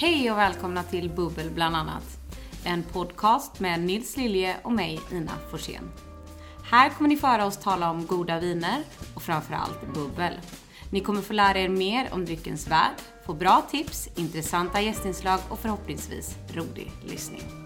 [0.00, 2.18] Hej och välkomna till Bubbel bland annat.
[2.64, 5.90] En podcast med Nils Lilje och mig, Ina Forsén.
[6.64, 8.82] Här kommer ni föra oss tala om goda viner
[9.14, 10.32] och framförallt bubbel.
[10.90, 15.58] Ni kommer få lära er mer om dryckens värld, få bra tips, intressanta gästinslag och
[15.58, 17.59] förhoppningsvis rolig lyssning.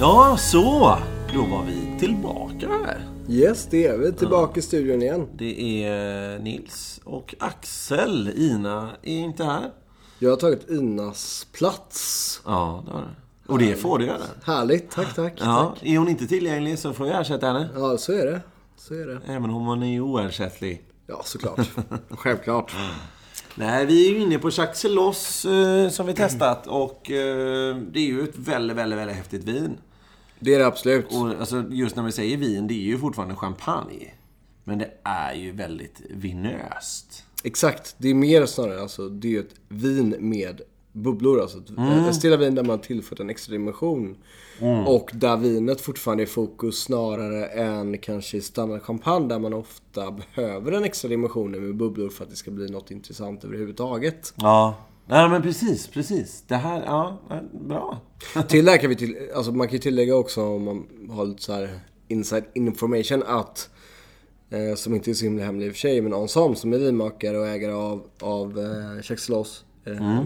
[0.00, 0.98] Ja, så.
[1.34, 3.08] Då var vi tillbaka här.
[3.28, 4.12] Yes, det är vi.
[4.12, 5.28] Tillbaka i studion igen.
[5.34, 8.32] Det är Nils och Axel.
[8.36, 9.70] Ina är inte här.
[10.18, 12.40] Jag har tagit Inas plats.
[12.44, 13.52] Ja, det har du.
[13.52, 14.22] Och det får du göra.
[14.44, 14.90] Härligt.
[14.90, 15.32] Tack, tack.
[15.36, 15.86] Ja, tack.
[15.88, 17.68] är hon inte tillgänglig så får jag ersätta henne.
[17.74, 18.40] Ja, så är det.
[18.76, 19.20] Så är det.
[19.26, 20.82] Även om hon är oersättlig.
[21.06, 21.60] Ja, såklart.
[22.10, 22.72] Självklart.
[23.58, 26.66] Nej, vi är ju inne på Jacques Celos eh, som vi testat.
[26.66, 29.78] Och eh, det är ju ett väldigt, väldigt, väldigt häftigt vin.
[30.38, 31.06] Det är det absolut.
[31.12, 34.12] Och alltså, just när vi säger vin, det är ju fortfarande champagne.
[34.64, 37.24] Men det är ju väldigt vinöst.
[37.44, 37.94] Exakt.
[37.98, 40.60] Det är mer snarare alltså, det är ju ett vin med
[40.96, 41.40] bubblor.
[41.40, 41.58] Alltså
[42.08, 44.16] ett stilla vin där man tillfört en extra dimension.
[44.86, 50.72] Och där vinet fortfarande är fokus snarare än kanske standard champagne där man ofta behöver
[50.72, 54.34] en extra dimension med bubblor för att det ska bli något intressant överhuvudtaget.
[54.36, 54.74] Ja.
[55.08, 56.44] Nej, men precis, precis.
[56.48, 57.18] Det här, ja,
[57.52, 57.98] bra.
[58.48, 61.26] Till det här kan vi till, alltså man kan ju tillägga också om man har
[61.26, 63.70] lite så här inside information att
[64.50, 66.78] eh, som inte är så himla hemlig i och för sig, men Ensemble som är
[66.78, 70.20] vinmakare och ägare av, av eh, Celos eh,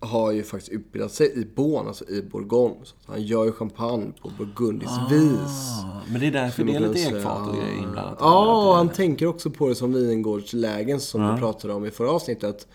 [0.00, 2.76] har ju faktiskt utbildat sig i Beaune, alltså i Bourgogne.
[2.84, 5.82] Så han gör ju champagne på burgundiskt vis.
[5.84, 8.16] Ah, men det är därför det är lite ekfat och grejer inblandat.
[8.20, 12.68] Ja, han tänker också på det som vingårdslägen som vi pratade om i förra avsnittet.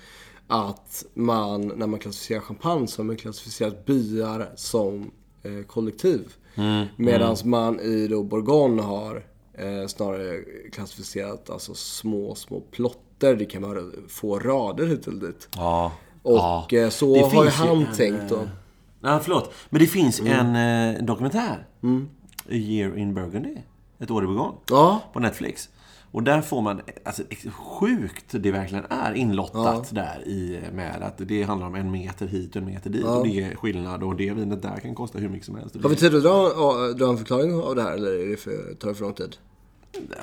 [0.47, 5.11] Att man, när man klassificerar champagne, så har man klassificerat byar som
[5.43, 6.33] eh, kollektiv.
[6.55, 10.37] Mm, Medan man i då Bourgogne har eh, snarare
[10.71, 13.35] klassificerat alltså små, små plotter.
[13.35, 15.49] Det kan vara få rader hit eller dit.
[15.55, 15.91] Ja.
[16.25, 16.67] Och ja.
[16.71, 18.35] eh, så Det har ju han en, tänkt då.
[18.35, 18.41] eh,
[18.99, 19.53] Nej, förlåt.
[19.69, 20.55] Men det finns Mm.
[20.55, 21.67] en eh, dokumentär.
[22.49, 23.55] A year in Burgundy.
[23.99, 24.53] Ett år i Bourgogne.
[24.69, 25.69] Ja, På Netflix.
[26.11, 31.43] Och där får man, alltså sjukt det verkligen är inlottat där i med att det
[31.43, 33.03] handlar om en meter hit och en meter dit.
[33.05, 35.75] Och det är skillnad och det vinet där kan kosta hur mycket som helst.
[35.83, 36.33] har vi tid att dra,
[36.97, 39.35] dra en förklaring av det här eller är det för, tar det för lång tid?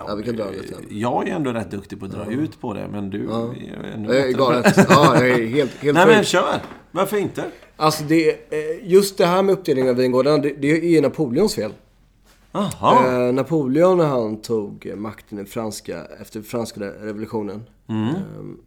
[0.06, 0.94] Ja, vi kan dra det.
[0.94, 4.14] Jag är ändå rätt duktig på att dra ut på det, men du är ännu
[4.14, 4.74] Jag är galet.
[4.88, 6.60] Ja, jag är helt, helt Nej men kör!
[6.90, 7.44] Varför inte?
[7.76, 11.72] Alltså det, eh, just det här med uppdelningen av vingårdarna, det, det är Napoleons fel.
[12.52, 13.26] Jaha.
[13.26, 17.62] Eh, Napoleon när han tog makten i franska, efter franska revolutionen.
[17.88, 17.94] Eh,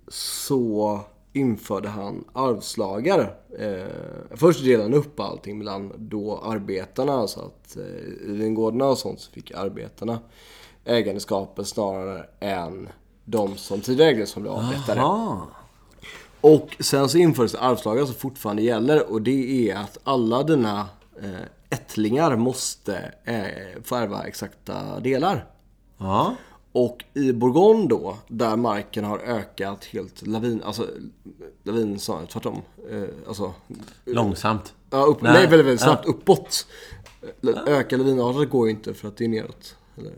[0.08, 1.00] så
[1.34, 3.36] införde han arvslagar.
[3.60, 3.86] Eh,
[4.32, 7.28] först delade han upp allting mellan då arbetarna.
[7.28, 7.84] Så att eh,
[8.22, 10.20] vingårdarna och sånt så fick arbetarna
[10.86, 12.90] ägandeskapet snarare än
[13.26, 15.00] de som tidigare ägde som blev avrättade.
[15.02, 15.42] Jaha.
[16.42, 20.88] Och sen så infördes arvslagar som fortfarande gäller och det är att alla dina
[21.22, 21.30] eh,
[21.70, 25.46] ättlingar måste eh, få ärva exakta delar.
[25.98, 26.36] Ja.
[26.72, 30.88] Och i Bourgogne då, där marken har ökat helt lavin, alltså
[31.64, 32.62] lavin snarare tvärtom.
[32.92, 33.54] Eh, alltså,
[34.06, 34.74] Långsamt.
[34.90, 35.34] ja, upp, Nej.
[35.34, 36.68] nej, väldigt, väldigt snabbt uppåt.
[37.68, 39.76] Öka lavinartat går ju inte för att det är neråt.
[39.98, 40.14] Eller?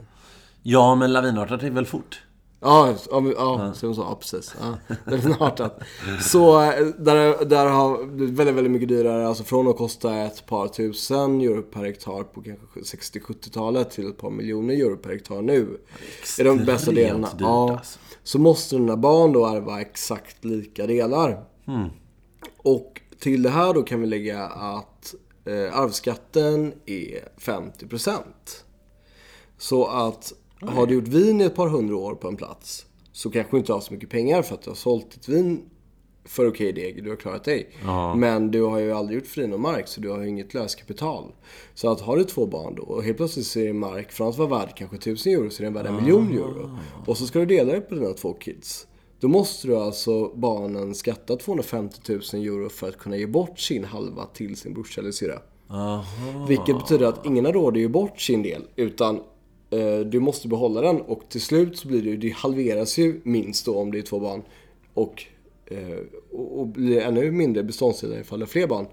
[0.63, 2.22] Ja, men lavinartat är väl fort?
[2.59, 4.56] Ja, ja, ja, som så, ja precis.
[4.62, 5.79] Ja, lavinartat.
[6.22, 9.28] Så eh, där, där har blivit väldigt, väldigt mycket dyrare.
[9.28, 14.18] Alltså från att kosta ett par tusen euro per hektar på kanske 60-70-talet till ett
[14.18, 15.78] par miljoner euro per hektar nu.
[16.40, 17.28] är de bästa delarna.
[17.28, 18.00] dyrt, Ja, alltså.
[18.24, 21.44] så måste dina barn då ärva exakt lika delar.
[21.66, 21.89] Hmm.
[22.57, 28.18] Och till det här då kan vi lägga att eh, arvsskatten är 50%.
[29.57, 33.30] Så att har du gjort vin i ett par hundra år på en plats så
[33.30, 35.69] kanske du inte har så mycket pengar för att du har sålt ditt vin
[36.25, 37.69] för okej deg, du har klarat dig.
[38.15, 41.31] Men du har ju aldrig gjort fri någon mark så du har ju inget löskapital.
[41.74, 44.38] Så att har du två barn då och helt plötsligt så är mark från att
[44.38, 46.80] vara värd kanske 1000 euro så är den värd en miljon euro.
[47.06, 48.88] Och så ska du dela det på dina två kids.
[49.19, 53.83] Då måste du alltså barnen skatta 250 000 euro för att kunna ge bort sin
[53.83, 55.39] halva till sin brorsa eller syrra.
[56.48, 58.62] Vilket betyder att ingen har råd att ge bort sin del.
[58.75, 59.19] Utan
[60.06, 61.02] du måste behålla den.
[61.02, 64.02] Och till slut så blir det ju, det halveras ju minst då om det är
[64.02, 64.42] två barn.
[64.94, 65.24] Och,
[65.66, 65.78] eh,
[66.31, 68.88] och, och blir ännu mindre beståndsdelar ifall det är fler barn.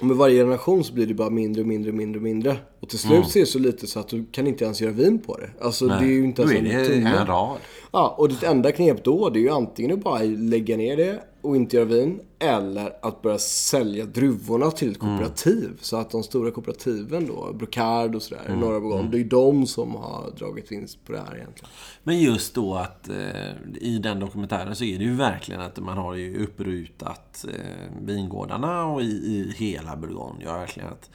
[0.00, 2.56] Och med varje generation så blir det bara mindre och mindre och mindre och mindre.
[2.80, 4.92] Och till slut så är det så lite så att du kan inte ens göra
[4.92, 5.50] vin på det.
[5.60, 7.08] Alltså det är ju inte ens är det tumme.
[7.08, 7.58] en rad.
[7.92, 11.22] Ja, och ditt enda knep då det är ju antingen att bara lägga ner det
[11.42, 12.20] och inte göra vin.
[12.38, 15.78] Eller att börja sälja druvorna till ett kooperativ.
[15.80, 19.10] Så att de stora kooperativen då, Brocard och sådär, i norra Bourgogne.
[19.10, 21.70] Det är ju de som har dragit vinst på det här egentligen.
[22.02, 25.98] Men just då att eh, i den dokumentären så är det ju verkligen att man
[25.98, 30.44] har ju upprutat eh, vingårdarna och i, i hela Bourgogne.
[30.44, 31.10] Ja, verkligen att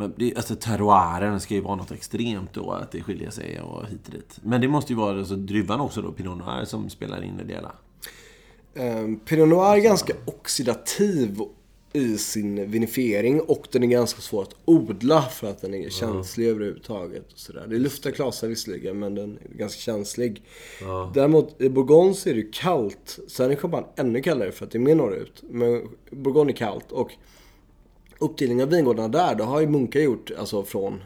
[0.00, 3.86] men det, alltså terroiren ska ju vara något extremt då, att det skiljer sig och
[3.86, 4.38] hit och dit.
[4.42, 7.44] Men det måste ju vara alltså, druvan också då, Pinot Noir, som spelar in i
[7.44, 7.72] det hela.
[8.74, 11.40] Um, Pinot Noir är ganska oxidativ
[11.92, 16.44] i sin vinifiering och den är ganska svår att odla för att den är känslig
[16.44, 16.56] mm.
[16.56, 17.32] överhuvudtaget.
[17.32, 17.66] Och sådär.
[17.68, 20.42] Det luftiga klasar visserligen men den är ganska känslig.
[20.80, 21.12] Ja.
[21.14, 23.18] Däremot i Bourgogne så är det kallt.
[23.28, 25.42] Sen är champagne ännu kallare för att det är mer norrut.
[25.50, 27.10] Men Bourgogne är kallt och
[28.20, 31.02] uppdelningen av vingårdarna där, det har ju munkar gjort alltså från,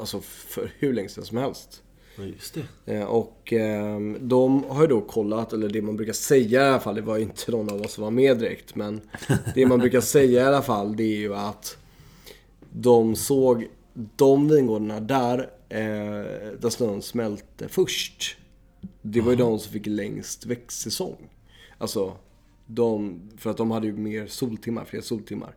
[0.00, 1.82] alltså för hur länge sedan som helst.
[2.16, 2.54] Ja, just
[2.84, 2.94] det.
[2.94, 6.80] Eh, och ehm, de har ju då kollat, eller det man brukar säga i alla
[6.80, 9.00] fall, det var ju inte någon av oss som var med direkt, men
[9.54, 11.76] det man brukar säga i alla fall, det är ju att
[12.72, 13.68] de såg
[14.16, 15.38] de vingårdarna där,
[15.68, 18.36] eh, där snön smälte först.
[19.02, 21.30] Det var ju de som fick längst växtsäsong.
[21.78, 22.16] Alltså,
[22.66, 25.54] de, för att de hade ju mer soltimmar, fler soltimmar.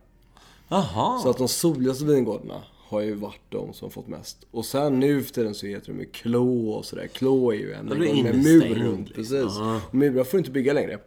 [0.68, 1.20] Aha.
[1.22, 4.46] Så att de soligaste vingårdarna har ju varit de som fått mest.
[4.50, 7.06] Och sen nu för tiden så heter de ju klå och sådär.
[7.06, 9.14] Klå är ju en gång med mur runt.
[9.14, 9.58] Precis.
[9.58, 9.80] Aha.
[9.90, 10.98] Murar får du inte bygga längre.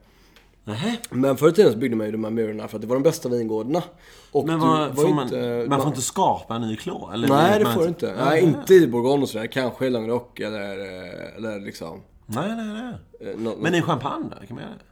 [0.64, 0.98] Nähä.
[1.10, 2.96] Men förr i tiden så byggde man ju de här murarna för att det var
[2.96, 3.84] de bästa vingårdarna.
[4.32, 7.10] Och Men vad, får man, inte, man, får inte skapa en ny klå?
[7.14, 8.16] Eller nej, det får du inte.
[8.26, 9.48] Nej, inte i Bourgogne och sådär.
[9.48, 10.78] Kanske i Languedoc eller,
[11.38, 12.02] eller liksom...
[12.26, 13.36] Nej, nej, nej.
[13.38, 14.48] Nå, Men i champagne då?
[14.48, 14.89] Kan man göra det?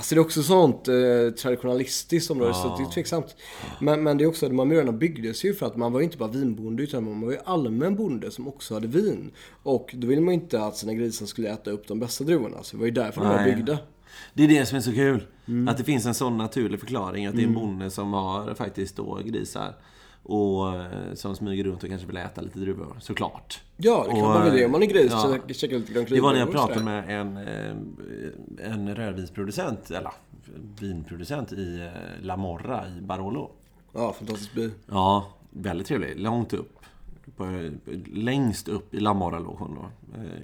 [0.00, 0.94] Alltså det är också sånt eh,
[1.42, 2.54] traditionalistiskt område, ja.
[2.54, 3.36] så det är tveksamt.
[3.80, 6.04] Men, men det är också, de här murarna byggdes ju för att man var ju
[6.04, 9.30] inte bara vinbonde, utan man var ju allmän bonde som också hade vin.
[9.62, 12.62] Och då ville man ju inte att sina grisar skulle äta upp de bästa druvorna,
[12.62, 13.30] så det var ju därför Nej.
[13.30, 13.78] de var byggda.
[14.34, 15.26] Det är det som är så kul.
[15.48, 15.68] Mm.
[15.68, 17.62] Att det finns en sån naturlig förklaring, att det är en mm.
[17.62, 19.74] bonde som har faktiskt då grisar.
[20.22, 23.60] Och eh, som smyger runt och kanske vill äta lite druvor, såklart.
[23.76, 24.64] Ja, det kan och, man väl det.
[24.64, 27.20] Om man är gris ja, så käkar lite Grand Det var när jag pratade med
[27.20, 30.12] en, eh, en rödvinsproducent, eller
[30.80, 33.50] vinproducent i eh, La Morra i Barolo.
[33.92, 34.70] Ja, fantastisk by.
[34.86, 36.20] Ja, väldigt trevlig.
[36.20, 36.76] Långt upp.
[37.36, 37.70] På,
[38.12, 39.88] längst upp i La Morra låg hon då,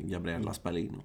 [0.00, 1.02] Gabriella Spalino.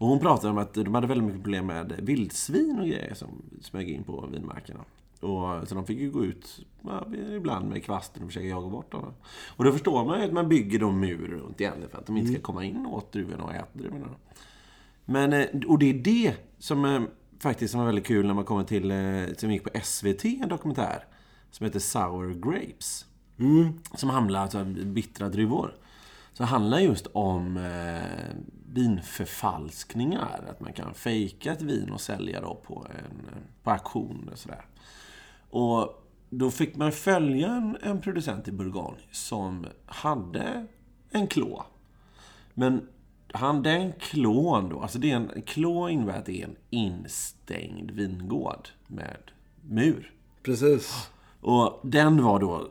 [0.00, 3.28] Och hon pratade om att de hade väldigt mycket problem med vildsvin och grejer som
[3.60, 4.80] smög in på vinmarkerna.
[5.20, 7.06] Och, så de fick ju gå ut ja,
[7.36, 9.14] ibland med kvasten och försöka jaga bort dem.
[9.56, 12.16] Och då förstår man ju att man bygger de mur runt egentligen för att de
[12.16, 12.42] inte ska mm.
[12.42, 14.06] komma in åt druvorna och äta druvorna.
[15.04, 17.06] Men, eh, och det är det som är,
[17.38, 20.48] faktiskt som var väldigt kul när man kommer till, eh, som gick på SVT, en
[20.48, 21.04] dokumentär.
[21.50, 23.06] Som heter Sour Grapes.
[23.38, 23.72] Mm.
[23.94, 25.74] Som handlar alltså om bittra druvor.
[26.32, 28.36] Så handlar just om eh,
[28.72, 30.44] vinförfalskningar.
[30.50, 33.26] Att man kan fejka ett vin och sälja då på, en,
[33.62, 34.64] på auktion och sådär.
[35.50, 40.66] Och då fick man följa en, en producent i Bourgogne som hade
[41.10, 41.64] en klå.
[42.54, 42.88] Men
[43.32, 47.90] han, den klån då, alltså det är en, klå innebär att det är en instängd
[47.90, 49.18] vingård med
[49.62, 50.12] mur.
[50.42, 51.10] Precis.
[51.40, 52.68] Och den var då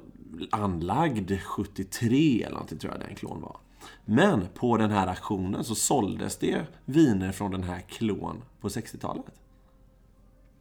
[0.52, 3.58] anlagd 73 eller någonting tror jag den klån var.
[4.06, 9.26] Men på den här aktionen så såldes det viner från den här klån på 60-talet.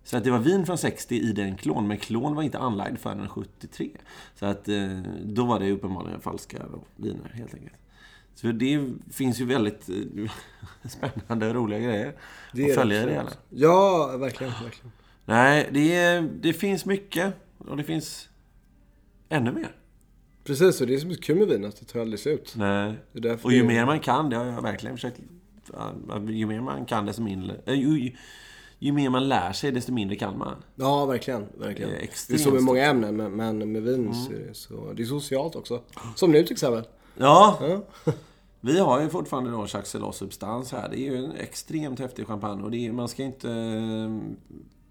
[0.08, 2.98] Så att det var vin från 60 i den klon, men klon var inte anlagd
[2.98, 3.90] förrän 73.
[4.34, 6.58] Så att eh, då var det uppenbarligen falska
[6.96, 7.76] viner, helt enkelt.
[8.34, 10.30] Så det finns ju väldigt eh,
[10.88, 12.14] spännande och roliga grejer
[12.52, 13.30] det att följa det hela.
[13.50, 14.92] Ja, verkligen, verkligen.
[15.24, 17.34] Nej, det, det finns mycket.
[17.58, 18.28] Och det finns
[19.28, 19.76] ännu mer.
[20.44, 22.54] Precis, och det är som är kul med vin, att det tar aldrig slut.
[22.56, 22.94] Nej.
[23.42, 23.66] och ju det...
[23.66, 25.20] mer man kan, det har jag verkligen försökt...
[26.28, 27.56] Ju mer man kan, desto mindre...
[27.66, 28.12] Äh, ju,
[28.78, 30.56] ju mer man lär sig, desto mindre kan man.
[30.74, 31.46] Ja, verkligen.
[31.58, 31.90] verkligen.
[31.90, 34.14] Det är, det är så med många ämnen, men, men med vin mm.
[34.14, 35.80] så, så det är socialt också.
[36.14, 36.84] Som nu till exempel.
[37.16, 37.58] Ja.
[37.60, 38.12] ja.
[38.60, 40.88] Vi har ju fortfarande då Jacques substans här.
[40.88, 44.18] Det är ju en extremt häftig champagne och det är, man ska inte eh,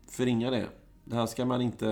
[0.09, 0.67] förringa det.
[1.03, 1.85] Det här ska man inte...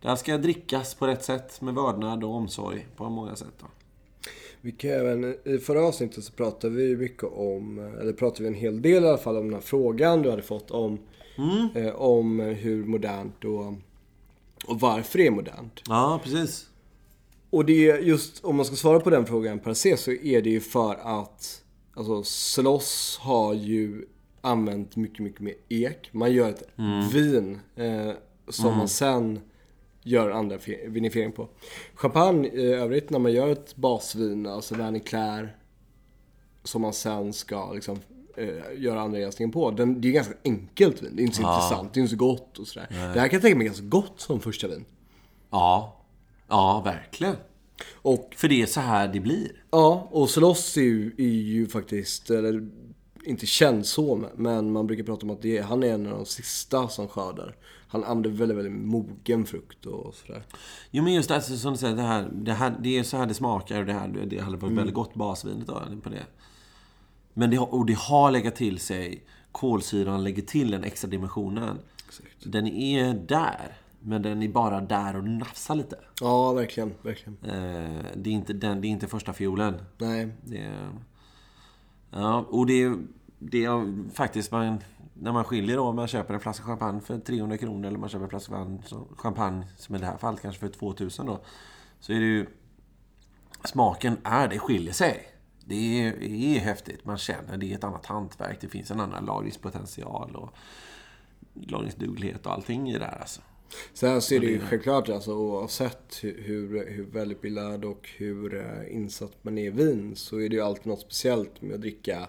[0.00, 3.54] Det här ska drickas på rätt sätt med vördnad och omsorg på många sätt.
[3.60, 3.66] Då.
[4.60, 8.54] Vi kan även, I förra avsnittet så pratade vi mycket om, eller pratade vi en
[8.54, 10.98] hel del i alla fall om den här frågan du hade fått om,
[11.38, 11.86] mm.
[11.86, 13.66] eh, om hur modernt och,
[14.66, 15.82] och varför det är modernt.
[15.88, 16.66] Ja, precis.
[17.50, 20.42] Och det är just, om man ska svara på den frågan per se, så är
[20.42, 21.62] det ju för att
[21.98, 24.04] Alltså Sloss har ju
[24.40, 26.08] använt mycket, mycket mer ek.
[26.12, 27.08] Man gör ett mm.
[27.08, 28.10] vin eh,
[28.48, 28.78] som mm.
[28.78, 29.40] man sen
[30.08, 31.48] gör andra vinifiering på.
[31.94, 35.56] Champagne i övrigt, när man gör ett basvin, alltså Verney Clair,
[36.64, 37.98] som man sen ska liksom
[38.36, 39.70] eh, göra andra jäsningen på.
[39.70, 41.16] Den, det är ganska enkelt vin.
[41.16, 42.86] Det är inte så intressant, det är inte så gott och sådär.
[42.90, 44.84] Det här kan jag tänka mig ganska gott som första vin.
[45.50, 45.94] Ja.
[46.48, 47.36] Ja, verkligen.
[47.94, 49.64] Och För det är så här det blir.
[49.70, 52.68] Ja, och Solos är ju, är ju faktiskt, eller
[53.24, 56.26] inte känd så, men man brukar prata om att det, han är en av de
[56.26, 57.56] sista som skördar.
[57.88, 60.42] Han använder väldigt, väldigt mogen frukt och sådär.
[60.90, 63.26] Jo men just alltså, som du säger, det, här, det, här, det är så här
[63.26, 66.26] det smakar och det, här, det hade varit väldigt gott basvinet då, på det.
[67.34, 71.78] Men det, och det har legat till sig, kolsyran lägger till den extra dimensionen.
[72.44, 75.98] Den är där, men den är bara där och nafsar lite.
[76.20, 77.38] Ja, verkligen, verkligen.
[77.42, 79.74] Eh, det, är inte den, det är inte första fiolen.
[79.98, 80.88] Nej, Det är,
[82.10, 82.96] ja, och det är,
[83.38, 84.78] det är faktiskt man,
[85.20, 88.08] när man skiljer då, om man köper en flaska champagne för 300 kronor eller man
[88.08, 88.66] köper en flaska
[89.16, 91.40] champagne, som- i det här fallet kanske för 2000 då.
[92.00, 92.46] Så är det ju,
[93.64, 95.26] smaken är, det skiljer sig.
[95.64, 97.04] Det är, är häftigt.
[97.04, 98.58] Man känner det är ett annat hantverk.
[98.60, 100.50] Det finns en annan lagringspotential och
[101.54, 103.40] lagringsduglighet och allting i det här alltså.
[103.94, 108.96] Sen så är det ju självklart alltså oavsett hur, hur, hur välutbildad och hur eh,
[108.96, 112.28] insatt man är i vin så är det ju alltid något speciellt med att dricka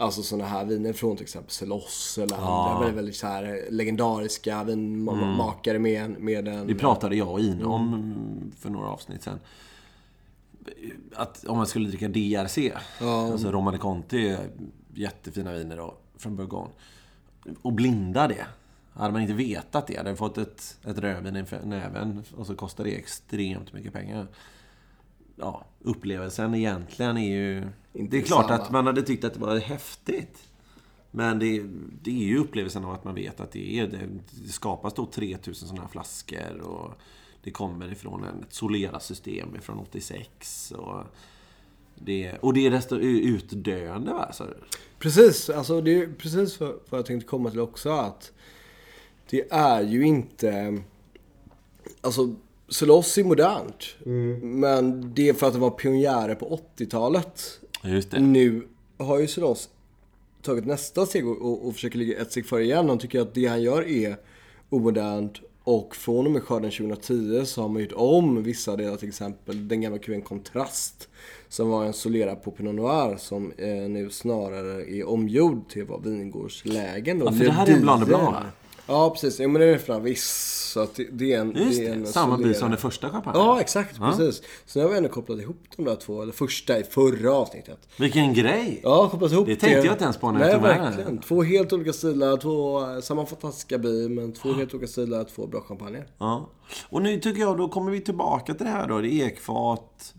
[0.00, 4.64] Alltså sådana här viner från till exempel Celos eller andra väldigt, väldigt så här legendariska
[4.64, 6.66] vinmakare med, en- med en...
[6.66, 9.38] Det pratade jag och Ina om för några avsnitt sen.
[11.14, 12.58] Att om man skulle dricka DRC,
[13.00, 14.36] alltså Romane Conti,
[14.94, 16.70] jättefina viner då, från Bourgogne.
[17.62, 18.46] Och blinda det.
[18.92, 22.84] Hade man inte vetat det, hade fått ett, ett rödvin i näven och så kostar
[22.84, 24.26] det extremt mycket pengar.
[25.40, 27.68] Ja, upplevelsen egentligen är ju...
[27.92, 28.62] Inte det är klart samma.
[28.62, 30.48] att man hade tyckt att det var häftigt.
[31.10, 31.62] Men det,
[32.02, 34.08] det är ju upplevelsen av att man vet att det är det.
[34.44, 36.92] Det skapas då 3000 sådana här flaskor och
[37.42, 40.72] det kommer ifrån en- ett Solera-system ifrån 86.
[40.76, 41.02] Och
[41.94, 44.32] det, och det är desto utdöende va?
[44.32, 44.44] Så,
[44.98, 48.32] Precis, alltså det är precis vad jag tänkte komma till också att
[49.30, 50.82] det är ju inte...
[52.00, 52.34] Alltså,
[52.70, 53.96] Celos är modernt.
[54.42, 57.60] Men det är för att det var pionjärer på 80-talet.
[57.82, 58.20] just det.
[58.20, 58.62] Nu
[58.98, 59.68] har ju Celos
[60.42, 62.88] tagit nästa steg och, och, och försöker ligga ett steg före igen.
[62.88, 64.16] Han tycker att det han gör är
[64.68, 65.40] omodernt.
[65.64, 69.68] Och från och med skörden 2010 så har man gjort om vissa delar, till exempel
[69.68, 71.08] den gamla kuven Kontrast.
[71.48, 76.04] Som var en Solera på Pinot Noir som eh, nu snarare är omgjord till vad
[76.04, 77.18] vingårdslägen.
[77.24, 78.42] Ja, för det här är en va?
[78.90, 79.40] Ja, precis.
[79.40, 80.56] Jo, men det är från Viss.
[80.72, 81.52] Så att det, det är en...
[81.56, 82.54] Just det är det, en samma Solera.
[82.54, 83.38] som den första champagne.
[83.38, 83.98] Ja, exakt.
[83.98, 84.42] Precis.
[84.66, 87.88] Så nu har vi ändå kopplat ihop de där två, eller första i förra avsnittet.
[87.98, 88.80] Vilken grej!
[88.82, 91.18] Ja, kopplat ihop Det tänkte jag inte ens på när jag tog med den.
[91.18, 95.60] Två helt olika stilar, två, samma fantastiska by, men två helt olika stilar, två bra
[95.60, 96.06] champagner.
[96.18, 96.50] Ja.
[96.88, 99.00] Och nu tycker jag, då kommer vi tillbaka till det här då.
[99.00, 100.14] Det är ekfat.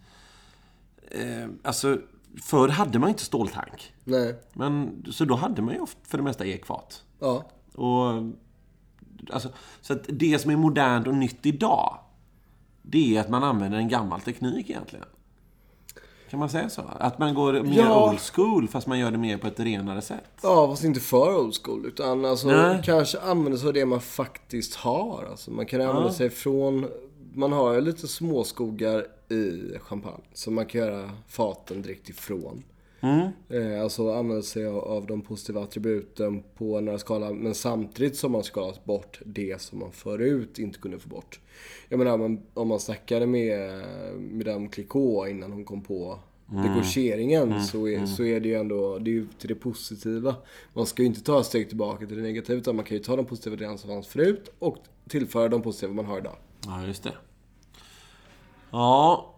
[1.12, 1.98] Eh, alltså,
[2.44, 3.94] förr hade man inte ståltank.
[4.04, 4.36] Nej.
[4.54, 7.04] Men, så då hade man ju för det mesta ekfat.
[7.20, 7.46] Ja.
[7.75, 8.34] Och,
[9.34, 9.50] alltså,
[9.82, 11.98] så att det som är modernt och nytt idag,
[12.82, 15.06] det är att man använder en gammal teknik egentligen.
[16.30, 16.82] Kan man säga så?
[17.00, 18.10] Att man går mer Ja.
[18.10, 20.24] old school, fast man gör det mer på ett renare sätt.
[20.44, 21.86] Ja, fast inte för old school.
[21.86, 22.82] Utan alltså, Nej.
[22.86, 25.28] kanske använda sig av det man faktiskt har.
[25.32, 26.88] Alltså, man kan använda sig från...
[27.34, 30.24] Man har ju lite småskogar i champagne.
[30.34, 32.63] Så man kan göra faten direkt ifrån.
[33.50, 37.34] Eh, alltså använda sig av, de positiva attributen på en nära skala.
[37.34, 41.39] Men samtidigt som man skalat bort det som man förut inte kunde få bort.
[41.89, 43.84] Jag menar om man, om man snackade med
[44.20, 46.20] Madame Clicquot innan hon kom på
[46.51, 50.36] degorgeringen så, är, så är det ju ändå det är ju till det positiva.
[50.74, 53.03] Man ska ju inte ta ett steg tillbaka till det negativa utan man kan ju
[53.03, 54.77] ta de positiva delarna som fanns förut och
[55.10, 56.36] tillföra de positiva man har idag.
[56.65, 57.13] Ja, just det.
[58.72, 59.31] Ja.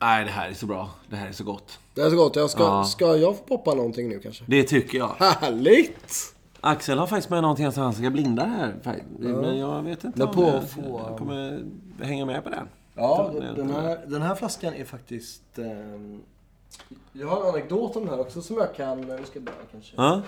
[0.00, 0.90] Nej, det här är så bra.
[1.10, 1.78] Det här är så gott.
[1.94, 2.36] Det är så gott.
[2.36, 2.84] Jag ska, Ja.
[2.84, 4.44] ska jag få poppa någonting nu kanske?
[4.46, 5.14] Det tycker jag.
[5.18, 6.34] Härligt!
[6.60, 8.74] Axel har faktiskt med någonting som han ska blinda här.
[9.18, 10.62] Men jag vet inte om på- jag,
[11.08, 11.64] jag kommer
[12.02, 12.68] hänga med på den.
[12.94, 15.58] Ja, den, här, den här flaskan är faktiskt...
[15.58, 16.20] ehm,
[17.12, 19.00] jag har en anekdot om den här också som jag kan...
[19.00, 19.92] Nu ska jag börja kanske.
[19.96, 20.22] Ja.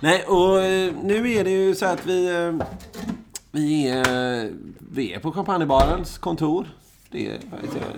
[0.00, 2.36] Nej, och eh, nu är det ju så att vi...
[2.36, 2.66] eh,
[3.50, 4.52] Vi är,
[4.92, 6.66] vi är på champagnebarens kontor.
[7.10, 7.38] Det är,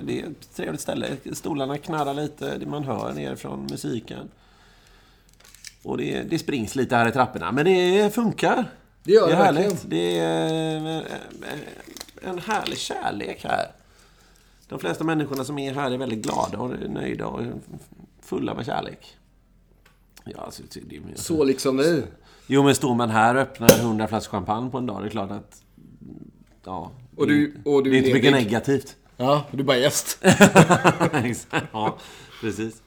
[0.02, 1.16] det är ett trevligt ställe.
[1.32, 2.58] Stolarna knarrar lite.
[2.58, 4.28] det Man hör nerifrån musiken.
[5.82, 7.52] Och det, det springs lite här i trapporna.
[7.52, 8.70] Men det funkar.
[9.02, 9.70] Det gör det det är verkligen.
[9.70, 9.90] härligt.
[9.90, 13.66] Det är eh, en härlig kärlek här.
[14.68, 17.40] De flesta människorna som är här är väldigt glada och nöjda och
[18.22, 19.16] fulla med kärlek.
[20.24, 22.02] Ja, alltså, det, det, Så liksom vi.
[22.46, 25.10] Jo, men står man här och öppnar 100 flaskor champagne på en dag, det är
[25.10, 25.62] klart att...
[26.64, 26.90] Ja.
[27.20, 28.96] Och du- och du det är inte mycket negativt.
[29.16, 30.18] Ja, du är bara gäst.
[31.72, 31.96] Ja,
[32.40, 32.82] precis.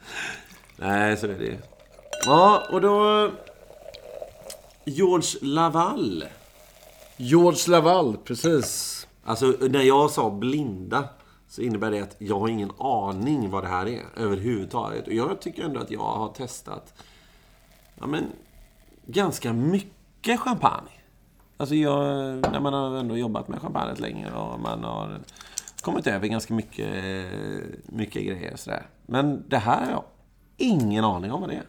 [0.77, 1.57] Nej, så är det.
[2.25, 3.29] Ja, och då...
[4.85, 6.23] George Laval.
[7.17, 9.07] George Laval, precis.
[9.23, 11.09] Alltså, när jag sa blinda
[11.47, 15.07] så innebär det att jag har ingen aning vad det här är överhuvudtaget.
[15.07, 16.93] Och jag tycker ändå att jag har testat
[17.99, 18.25] ja, men,
[19.05, 20.89] ganska mycket champagne.
[21.63, 21.95] Alltså jag,
[22.51, 25.19] när man har ändå jobbat med champagne länge och man har
[25.81, 26.93] kommit över ganska mycket,
[27.85, 28.85] mycket grejer sådär.
[29.05, 30.03] Men det här har jag
[30.57, 31.67] ingen aning om vad det är.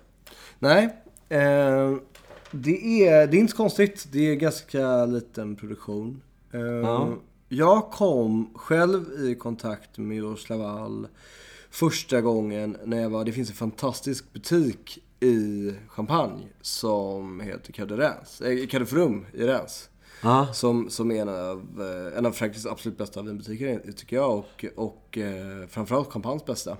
[0.58, 0.84] Nej,
[1.28, 1.96] eh,
[2.50, 4.08] det, är, det är inte så konstigt.
[4.12, 6.22] Det är ganska liten produktion.
[6.52, 7.08] Eh, Ja.
[7.48, 11.06] Jag kom själv i kontakt med George Laval
[11.70, 13.24] första gången när jag var...
[13.24, 18.40] Det finns en fantastisk butik i Champagne som heter Cœur de Reims.
[18.40, 19.88] Eh, Cœur de Frum i Reims.
[20.23, 20.47] Ja.
[20.52, 24.38] Som, som är en av, eh, en av Frankrikes absolut bästa vinbutiker tycker jag.
[24.38, 26.76] Och, och eh, framförallt Champagnes bästa.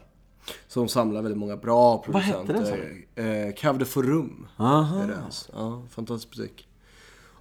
[0.69, 3.05] Som samlar väldigt många bra Vad hette producenter.
[3.15, 4.47] den, Eh, Cave de Forum.
[4.57, 5.05] Aha.
[5.53, 6.69] Ja, fantastisk butik.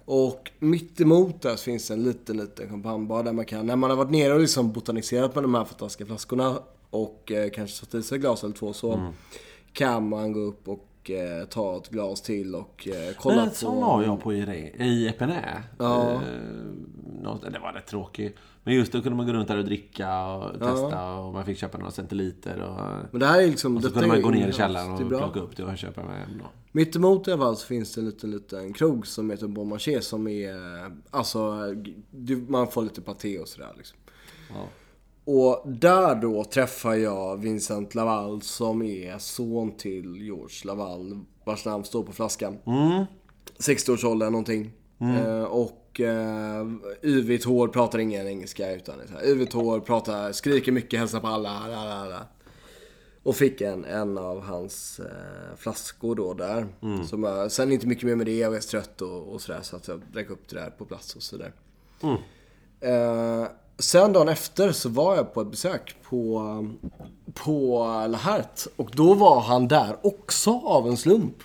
[0.06, 3.90] Och mitt emot där så finns en liten, liten champagnebar där man kan, när man
[3.90, 6.58] har varit nere och liksom botaniserat med de här fantastiska flaskorna
[6.90, 9.12] och eh, kanske satt i sig ett glas eller två så Mm.
[9.72, 13.54] kan man gå upp och eh, ta ett glas till och eh, kolla Men på...
[13.54, 15.62] sån var jag på i, i Epenä.
[15.78, 16.12] Ja.
[16.12, 16.20] Eh,
[17.22, 18.36] något, det var rätt tråkigt.
[18.64, 21.58] Men just då kunde man gå runt där och dricka och testa och man fick
[21.58, 22.60] köpa några centiliter.
[22.60, 22.80] Och,
[23.10, 23.76] Men det här är liksom...
[23.76, 26.18] och så kunde man gå ner i källaren och plocka upp det och köpa med
[26.18, 26.44] hem då.
[26.72, 29.68] Mitt emot i alla fall så finns det en liten, liten krog som heter Bon
[29.68, 30.56] Marché som är...
[31.10, 31.56] Alltså,
[32.10, 33.98] du, man får lite paté och sådär liksom.
[34.50, 34.66] Ja.
[35.24, 41.84] Och där då träffar jag Vincent Laval som är son till George Laval vars namn
[41.84, 42.58] står på flaskan.
[42.66, 43.04] Mm.
[43.58, 44.72] 60-årsåldern någonting.
[45.00, 46.66] Eh, och eh,
[47.02, 51.66] yvigt hår, pratar ingen engelska utan det yvigt hår, pratar, skriker mycket, hälsar på alla.
[51.68, 52.20] La, la, la.
[53.22, 56.66] Och fick en, en av hans eh, flaskor då där.
[57.06, 59.76] Som jag, sen inte mycket mer med det, jag var trött och, och sådär så
[59.76, 61.52] att jag drack upp det där på plats och sådär.
[62.80, 63.46] Eh,
[63.78, 66.66] sen dagen efter så var jag på ett besök på,
[67.34, 68.70] på La Herte.
[68.76, 71.36] Och då var han där också av en slump.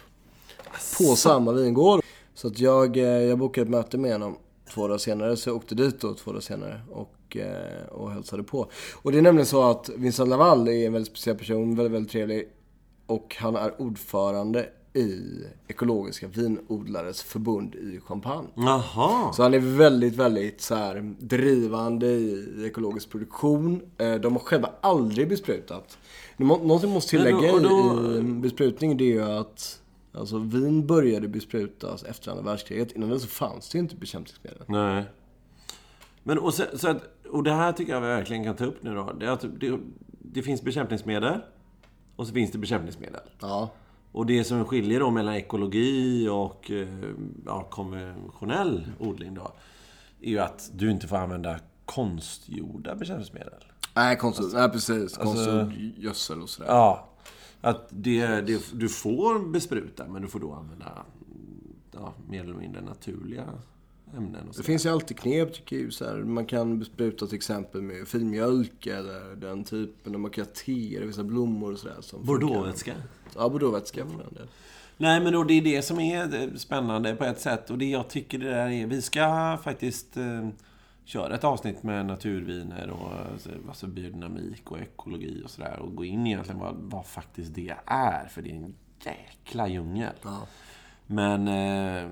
[0.98, 2.02] På samma vingård.
[2.34, 4.38] Så att jag, eh, jag bokade ett möte med honom
[4.74, 5.38] två dagar senare.
[5.38, 8.70] Så jag åkte dit då två dagar senare och, eh, och hälsade på.
[9.02, 12.12] Och det är nämligen så att Vincent Laval är en väldigt speciell person, väldigt, väldigt
[12.12, 12.50] trevlig.
[13.06, 18.48] Och han är ordförande i Ekologiska vinodlares förbund i Champagne.
[18.56, 19.34] Jaha.
[19.34, 23.82] Så han är väldigt, väldigt så här, drivande i ekologisk produktion.
[23.98, 25.98] Eh, De har själva aldrig besprutat.
[26.38, 27.56] Nå- Någonting måste Men tillägga då-
[27.94, 29.82] och då- i besprutning det är ju att
[30.14, 32.92] alltså, vin började besprutas efter andra världskriget.
[32.92, 34.64] Innan det så fanns det ju inte bekämpningsmedel.
[34.68, 35.04] Nej.
[36.24, 38.84] Men och, så, så att, och det här tycker jag vi verkligen kan ta upp
[38.84, 39.14] nu då.
[39.20, 39.80] Det, att det,
[40.20, 41.40] det finns bekämpningsmedel.
[42.16, 43.22] Och så finns det bekämpningsmedel.
[43.42, 43.72] Ja.
[44.12, 46.88] Och det som skiljer då mellan ekologi och eh,
[47.46, 49.52] ja, konventionell odling då.
[50.22, 53.64] Är ju att du inte får använda konstgjorda bekämpningsmedel.
[53.96, 54.52] Nej, konstgjord.
[54.54, 55.18] Nej, precis.
[55.18, 56.70] Alltså- Konstgjord gödsel och sådär.
[56.70, 57.06] Ja.
[57.62, 61.06] Att det, det, du får bespruta, men du får då använda
[61.92, 63.46] ja, mer eller mindre naturliga
[64.18, 64.52] ämnen.
[64.58, 65.94] Det finns ju alltid knep tycker jag.
[65.94, 70.16] Så här, man kan bespruta till exempel med filmjölk eller den typen.
[70.16, 71.96] Och man kan te vissa blommor och sådär.
[72.24, 72.94] Bordeauxvätska.
[73.36, 74.48] Ja, bordeauxvätska för den del.
[74.98, 77.70] Nej, men då det är det som är eh, spännande på ett sätt.
[77.70, 78.88] Och det jag tycker det där är...
[78.88, 80.50] Vi ska faktiskt eh,
[81.06, 85.80] köra ett avsnitt med naturviner och alltså, alltså biodynamik och ekologi och sådär.
[85.80, 88.28] Och gå in egentligen vad, vad faktiskt det är.
[88.28, 90.14] För det är en jäkla djungel.
[90.24, 90.48] Ja.
[91.08, 92.10] Men eh,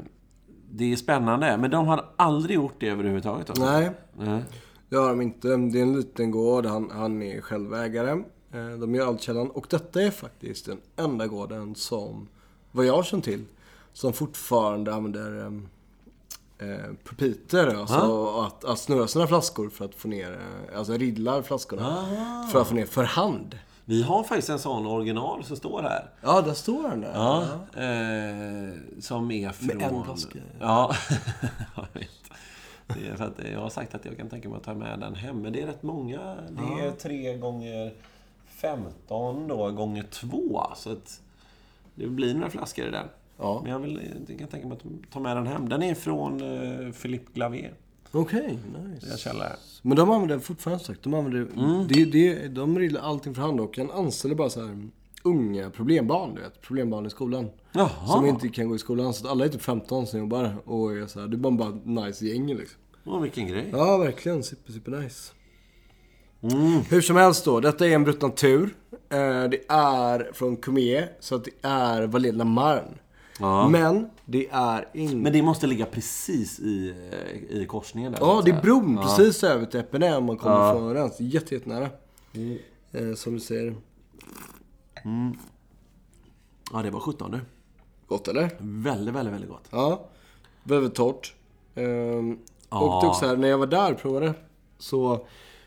[0.72, 1.58] det är spännande.
[1.58, 3.50] Men de har aldrig gjort det överhuvudtaget?
[3.50, 3.66] Alltså.
[3.66, 4.44] Nej, Nej.
[4.90, 5.48] det har de inte.
[5.48, 6.66] Det är en liten gård.
[6.66, 8.24] Han, han är självägare.
[8.52, 9.50] Eh, De gör altkällan.
[9.52, 12.28] Och detta är faktiskt den enda gården som,
[12.72, 13.46] vad jag känner till,
[13.94, 17.68] som fortfarande använder eh, eh, pupiter.
[17.68, 22.06] Alltså att, att snurra sina flaskor för att få ner, eh, alltså ridlar flaskorna.
[22.52, 23.58] För att få ner för hand.
[23.90, 26.10] Vi har faktiskt en sån original som står här.
[26.22, 27.14] Ja, där står den där.
[27.14, 27.42] Ja.
[27.82, 29.82] Eh, som är från...
[29.82, 30.40] en flaska.
[30.60, 30.96] Ja,
[31.76, 32.10] jag vet.
[32.88, 35.00] Det är för att jag har sagt att jag kan tänka mig att ta med
[35.00, 35.42] den hem.
[35.42, 36.38] Men det är rätt många.
[36.50, 37.94] Det är tre gånger
[38.48, 40.64] 15 då, gånger två.
[40.76, 41.22] Så att
[41.96, 43.08] det blir några flaskor i den.
[43.38, 43.60] Ja.
[43.64, 45.70] Men jag, vill, jag kan tänka mig att ta med den hem.
[45.70, 47.70] Den är från eh, Philippe Glavé.
[48.12, 48.60] Okej,
[48.94, 49.08] nice.
[49.10, 49.56] Jag källare.
[49.82, 51.88] Men de använder fortfarande sagt, de använder, Mm.
[51.88, 54.88] det, det, de ridlar allting för hand och en anställer bara så här
[55.24, 56.62] unga problembarn, du vet.
[56.62, 57.50] Problembarn i skolan.
[57.72, 58.08] Jaha.
[58.08, 59.14] Som inte kan gå i skolan.
[59.14, 62.04] Så alla är typ 15 som jobbar och är så här, det är bara bara
[62.06, 62.80] nice gäng liksom.
[63.06, 63.70] Åh, vilken grej.
[63.72, 64.44] Ja, verkligen.
[64.44, 65.32] Super, super nice.
[66.90, 68.76] Hur som helst då, detta är en Brut Natur.
[69.10, 69.18] Eh,
[69.50, 72.88] Det är från Cumier, så att det är Marne.
[73.40, 73.70] Ja.
[73.70, 75.16] Men det är inte...
[75.16, 78.20] Men det måste ligga precis i, eh, i korsningen där.
[78.22, 80.74] Ja, det är bron precis över till Epinay om man kommer Ja.
[81.18, 81.28] från.
[81.28, 81.90] Jätte, jättenära.
[82.92, 83.76] Eh, som du ser.
[86.74, 87.40] Ja, det var 17 nu.
[88.08, 88.50] Gott eller?
[88.60, 89.68] Väldigt, väldigt, väldigt gott.
[89.72, 90.06] Ja.
[90.64, 91.34] Väldigt torrt.
[91.76, 92.80] Ehm, Ja.
[92.80, 94.34] Och också här, när jag var där och provade
[94.78, 95.26] så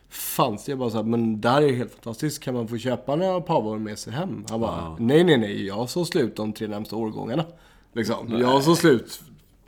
[0.09, 2.43] fanns det bara så här, men det här är helt fantastiskt.
[2.43, 4.45] Kan man få köpa några pavor med sig hem?
[4.51, 4.97] Han bara, Ja.
[5.01, 5.67] nej, nej, nej.
[5.67, 7.45] Jag såg slut de tre närmsta årgångarna.
[7.93, 8.39] Liksom.
[8.39, 9.23] Jag såg slut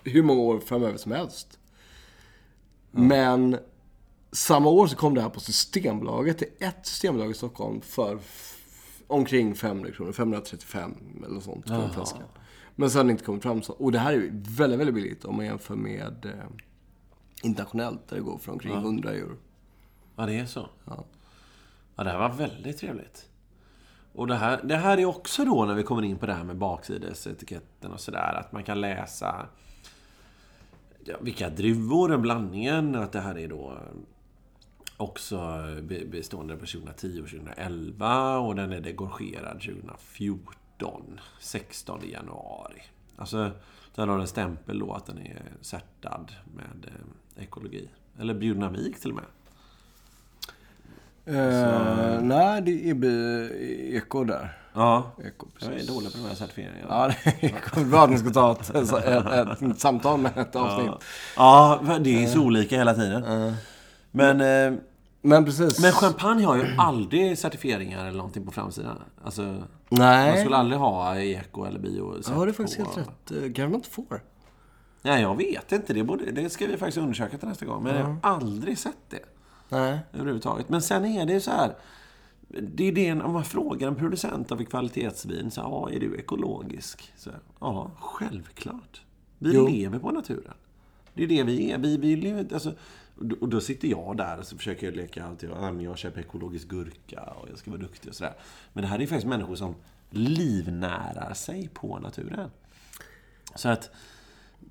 [0.04, 1.58] hur många år framöver som helst.
[2.90, 3.56] Men
[4.32, 6.38] samma år så kom det här på Systembolaget.
[6.38, 8.18] Det är ett Systembolag i Stockholm för
[9.06, 10.12] omkring 500 kronor.
[10.12, 12.18] 535 eller något sånt för en flaska.
[12.74, 13.72] Men sen har det inte kommit fram så.
[13.72, 16.32] Och det här är ju väldigt, väldigt billigt om man jämför med eh,
[17.42, 19.36] internationellt där det går för omkring 100 euro.
[20.16, 20.68] Ja, det är så.
[20.84, 21.04] Ja.
[21.96, 23.28] Ja, det här var väldigt trevligt.
[24.14, 26.44] Och det här, det här är också då när vi kommer in på det här
[26.44, 28.34] med baksidesetiketten och sådär.
[28.40, 29.46] Att man kan läsa
[31.04, 32.94] ja, vilka druvor, blandningen.
[32.94, 33.78] Att det här är då
[34.96, 35.66] också
[36.06, 38.38] bestående på 2010 och 2011.
[38.38, 41.20] Och den är degorgerad 2014.
[41.40, 42.82] 16 januari.
[43.16, 43.50] Alltså,
[43.94, 47.88] den har en stämpel då att den är certad med eh, ekologi.
[48.18, 49.24] Eller biodynamik till och med.
[51.24, 54.58] Eh, nej, det är bi- eko där.
[54.74, 55.12] Ja.
[55.24, 56.86] Eko, Jag är dålig på de här certifieringarna.
[56.88, 57.84] Ja, det är.
[57.84, 60.90] Bra att ni ska ta ett, ett, ett samtal med ett avsnitt.
[61.36, 63.52] Ja, för det är så olika hela tiden.
[64.10, 64.78] Men, eh,
[65.22, 65.80] Men precis.
[65.82, 68.96] men champagne har ju aldrig certifieringar eller någonting på framsidan.
[69.24, 70.40] Alltså, man Nej.
[70.40, 72.14] skulle aldrig ha eko eller bio.
[72.36, 73.28] Ja, det är faktiskt helt rätt.
[73.28, 74.22] Kanske man inte får.
[75.02, 75.92] Nej, jag vet inte.
[75.94, 77.82] Det, borde, det ska vi faktiskt undersöka till nästa gång.
[77.82, 79.18] Men jag har aldrig sett det
[79.72, 79.98] Nej.
[80.12, 80.68] överhuvudtaget.
[80.68, 81.74] Men sen är det så här.
[82.48, 86.16] Det är det, om man frågar en producent av ett kvalitetsvin, så ja, är du
[86.16, 87.12] ekologisk?
[87.16, 87.30] Så,
[87.60, 89.02] ja, självklart.
[89.38, 89.66] Vi Jo.
[89.68, 90.54] lever på naturen.
[91.14, 91.78] Det är det vi är.
[91.78, 92.72] Vi, vi lever, alltså,
[93.40, 95.50] och då- sitter jag där och så försöker jag leka alltid.
[95.80, 98.34] Jag köper ekologisk gurka och jag ska vara duktig och sådär.
[98.72, 99.74] Men det här är faktiskt människor som
[100.10, 102.50] livnärar sig på naturen.
[103.54, 103.90] Så att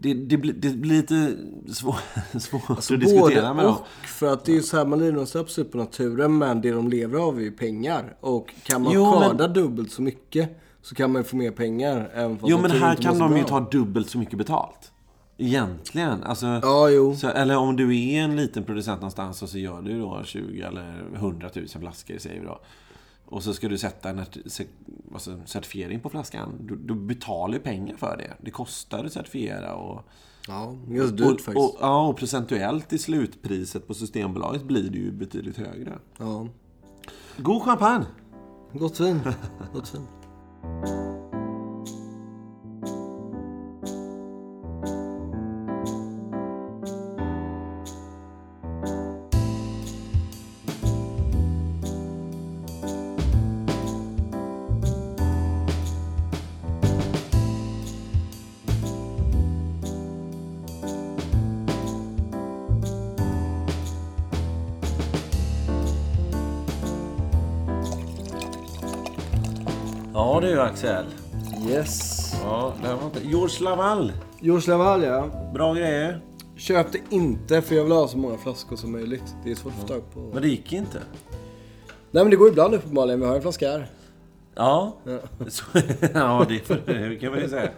[0.01, 1.35] det, det, blir, det blir lite
[1.73, 1.95] svår,
[2.39, 3.73] svårt att diskutera med dem.
[3.75, 4.07] och.
[4.07, 6.71] För att det är ju så här, man livnär sig absolut på naturen, men det
[6.71, 8.15] de lever av är ju pengar.
[8.21, 10.49] Och kan man Jo, men- skörda dubbelt så mycket
[10.81, 12.09] så kan man ju få mer pengar.
[12.13, 13.59] Även fast Jo, men här kan de ju bra.
[13.59, 14.91] ta dubbelt så mycket betalt.
[15.37, 16.23] Egentligen.
[16.23, 17.15] Alltså, Ja, jo.
[17.15, 20.61] så, eller om du är en liten producent någonstans och så gör du då 20
[20.61, 22.59] eller 100 000 flaskor, säger vi då.
[23.31, 24.19] Och så ska du sätta en
[25.13, 26.49] alltså, certifiering på flaskan.
[26.59, 28.33] Du, du betalar ju pengar för det.
[28.41, 30.01] Det kostar att certifiera och...
[30.47, 31.57] Ja, just dyrt och, faktiskt.
[31.57, 35.99] och, ja, och procentuellt i slutpriset på Systembolaget blir det ju betydligt högre.
[36.17, 36.47] Ja.
[37.37, 38.05] God champagne!
[38.73, 39.19] Gott vin.
[39.73, 40.07] Gott vin.
[70.61, 71.05] Du Axel.
[71.69, 72.31] Yes.
[72.43, 73.27] Ja, det här var inte...
[73.27, 74.13] George Laval.
[74.39, 75.29] George Laval, ja.
[75.53, 76.21] Bra grejer.
[76.55, 79.35] Köp det inte, för jag vill ha så många flaskor som möjligt.
[79.43, 80.19] Det är svårt att få tag på.
[80.19, 80.97] Men det gick inte.
[82.11, 83.19] Nej, men det går ibland uppenbarligen.
[83.19, 83.87] Vi har en flaska här.
[84.55, 84.97] Ja,
[85.47, 85.63] Så,
[86.13, 87.69] ja det, kan man ju säga.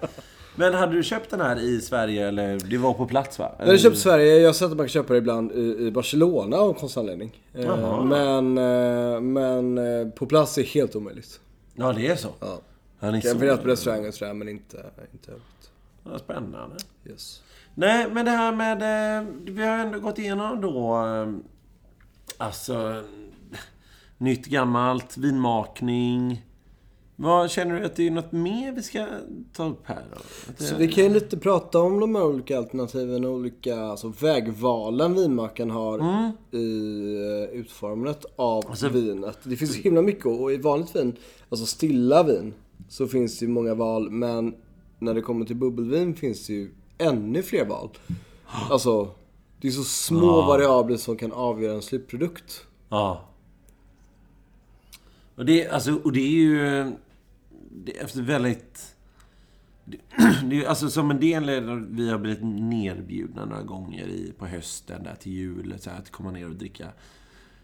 [0.55, 2.59] Men hade du köpt den här i Sverige eller?
[2.69, 3.51] Det var på plats va?
[3.59, 4.37] Jag har köpt i Sverige.
[4.37, 7.41] Jag har sett att man kan köpa det ibland i, i Barcelona av konstanledning.
[7.53, 8.03] Eh, Jaha.
[8.03, 11.39] Men, eh, men eh, på plats är helt omöjligt.
[11.75, 12.29] Ja, det är så.
[12.39, 12.61] Ja.
[13.03, 15.71] Han är har varit på restauranger och sådär, men inte, inte övrigt.
[16.03, 16.75] Ja, spännande.
[17.09, 17.41] Yes.
[17.75, 18.81] Nej, men det här med...
[19.21, 21.05] eh, Vi har ändå gått igenom då...
[21.05, 21.33] eh,
[22.37, 23.03] Alltså...
[24.17, 26.45] Nytt, gammalt, vinmakning.
[27.15, 29.07] Vad Känner du att det är något mer vi ska
[29.53, 30.63] ta upp här då?
[30.65, 35.13] Så vi kan ju lite prata om de här olika alternativen och olika alltså, vägvalen
[35.15, 35.99] vinmakaren har
[36.51, 37.15] i
[37.51, 39.37] eh, utformandet av vinet.
[39.43, 41.15] Det finns så himla mycket och i vanligt vin,
[41.49, 42.53] alltså stilla vin,
[42.93, 44.11] så finns det ju många val.
[44.11, 44.55] Men
[44.99, 47.89] när det kommer till bubbelvin finns det ju ännu fler val.
[48.69, 49.11] Alltså,
[49.61, 52.65] det är så små variabler som kan avgöra en slutprodukt.
[52.89, 53.29] Ja.
[55.35, 56.57] Och det, alltså, och det är ju...
[57.71, 58.95] Det är väldigt...
[59.85, 59.97] Det,
[60.43, 61.45] det är alltså som en del
[61.89, 65.75] vi har blivit nerbjudna några gånger i, på hösten där till jul.
[65.79, 66.87] Så här, att komma ner och dricka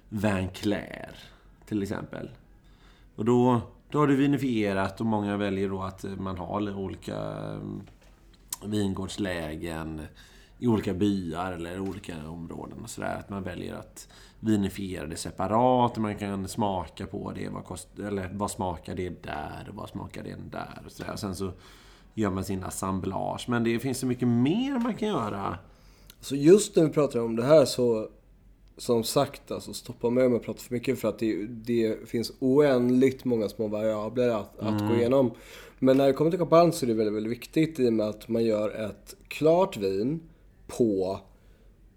[0.10, 1.16] Van Clair,
[1.66, 2.30] till exempel.
[3.16, 7.82] Och då, då har du vinifierat och många väljer då att man har olika mm,
[8.66, 10.02] vingårdslägen
[10.60, 13.16] i olika byar eller olika områden och sådär.
[13.20, 14.08] Att man väljer att
[14.40, 15.98] vinifiera det separat.
[15.98, 17.50] Man kan smaka på det.
[17.50, 19.68] Vad, kost, eller, vad smakar det där?
[19.70, 20.82] Och vad smakar det där?
[20.86, 21.16] Och sådär.
[21.16, 21.52] Sen så
[22.14, 23.46] gör man sin assemblage.
[23.50, 25.58] Men det finns så mycket mer man kan göra.
[26.20, 28.10] Så just när vi pratar om det här så
[28.80, 32.32] som sagt, alltså stoppa mig om jag pratar för mycket för att det, det finns
[32.40, 34.74] oändligt många små variabler att, mm.
[34.74, 35.00] att gå mm.
[35.00, 35.32] igenom.
[35.80, 38.08] Men när det kommer till champagne så är det väldigt, väldigt viktigt i och med
[38.08, 40.20] att man gör ett klart vin
[40.68, 41.20] på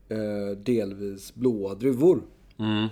[0.08, 2.22] eh, delvis blåa druvor.
[2.58, 2.88] Mm.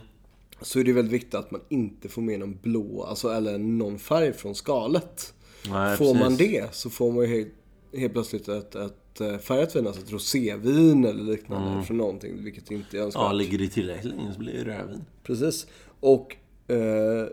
[0.60, 3.98] Så är det väldigt viktigt att man inte får med någon blå, alltså, eller någon
[3.98, 5.34] färg från skalet.
[5.68, 6.20] Nej, får precis.
[6.20, 7.54] man det så får man ju helt,
[7.96, 8.99] helt plötsligt ett, ett
[9.38, 11.84] färgat vin, alltså ett rosévin eller liknande mm.
[11.84, 13.22] från någonting, vilket inte är önskvärt.
[13.22, 15.04] Ja, ligger det tillräckligt länge så blir det rödvin.
[15.22, 15.66] Precis.
[16.00, 17.26] Och eh,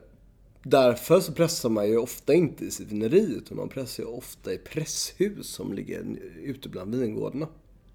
[0.63, 4.53] därför så pressar man ju ofta inte i sitt vineri, utan man pressar ju ofta
[4.53, 6.05] i presshus som ligger
[6.43, 7.47] ute bland vingårdarna.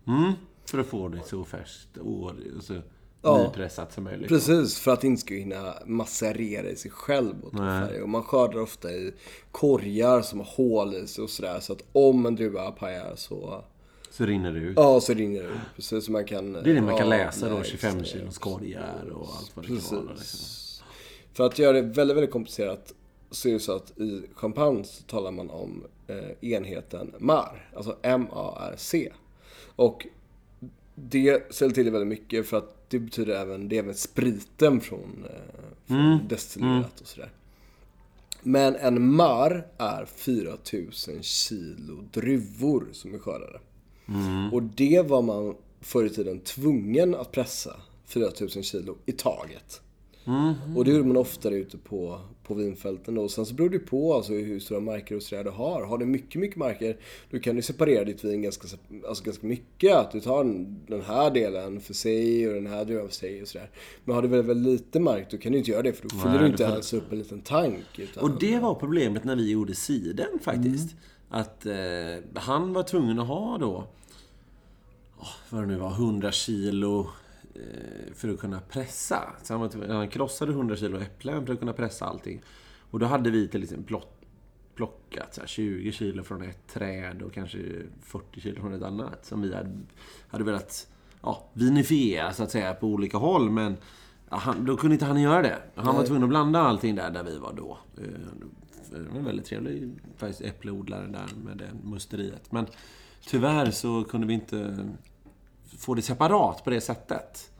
[0.07, 0.33] Mm.
[0.64, 2.74] För att få det så färskt och så
[3.22, 4.28] ja, nypressat som möjligt.
[4.28, 7.35] Precis, för att det inte ska hinna macerera i sig själv.
[7.42, 7.55] Och,
[8.02, 9.12] och man skördar ofta i
[9.50, 11.61] korgar som har hål i sig och sådär.
[11.61, 13.64] Så att om en druva pajar så...
[14.12, 14.77] Så rinner det ut?
[14.77, 15.61] Ja, så rinner det ut.
[15.77, 16.53] Precis, man kan...
[16.53, 19.68] Det är det man kan ja, läsa då, 25 kilos korgar och allt vad det
[19.68, 19.90] precis.
[19.90, 20.14] kan vara.
[20.14, 20.85] Liksom.
[21.33, 22.94] För att göra det väldigt, väldigt komplicerat
[23.31, 27.70] så är det så att i champagne så talar man om eh, enheten MAR.
[27.77, 29.12] Alltså M-A-R-C.
[29.77, 30.07] Och
[30.94, 34.81] det ställer till det väldigt mycket för att det betyder även, det är även spriten
[34.81, 36.18] från, eh, från mm.
[36.29, 36.85] destillerat mm.
[37.01, 37.31] och sådär.
[38.42, 43.59] Men en mar är 4000 kilo druvor som är skördade.
[44.08, 44.52] Mm.
[44.52, 49.80] Och det var man förr i tiden tvungen att pressa 4000 kilo i taget.
[50.24, 50.76] Mm.
[50.76, 53.28] Och det gjorde man oftare ute på, på vinfälten då.
[53.28, 55.84] Sen så beror det på alltså, hur stora marker och sådär du har.
[55.84, 56.96] Har du mycket, mycket marker,
[57.30, 58.68] då kan du separera ditt vin ganska,
[59.08, 59.96] alltså ganska mycket.
[59.96, 60.44] Att du tar
[60.86, 63.70] den här delen för sig och den här druvan för sig och sådär.
[64.04, 66.16] Men har du väldigt, väldigt lite mark, då kan du inte göra det för då
[66.16, 67.98] fyller du inte ens upp en liten tank.
[67.98, 68.24] Utan...
[68.24, 70.92] Och det var problemet när vi gjorde siden faktiskt.
[70.92, 71.04] Mm.
[71.34, 71.74] Att eh,
[72.34, 73.86] han var tvungen att ha då,
[75.18, 77.06] oh, vad det nu var, 100 kilo
[77.54, 79.32] Eh, för att kunna pressa.
[79.42, 82.42] Så han, han krossade 100 kilo äpplen för att kunna pressa allting.
[82.90, 83.96] Och då hade vi till exempel
[84.74, 87.58] plockat så här, 20 kilo från ett träd och kanske
[88.02, 89.24] 40 kilo från ett annat.
[89.26, 89.70] Som vi hade,
[90.28, 90.88] hade velat
[91.22, 93.50] ja, vinifiera så att säga på olika håll.
[93.50, 93.76] Men
[94.28, 95.58] han, då kunde inte han göra det.
[95.74, 95.94] Han Nej.
[95.94, 97.78] var tvungen att blanda allting där, där vi var då.
[98.92, 102.52] Det var en väldigt trevlig faktiskt, äppleodlare där med det musteriet.
[102.52, 102.66] Men
[103.26, 104.88] tyvärr så kunde vi inte
[105.78, 107.50] få det separat på det sättet.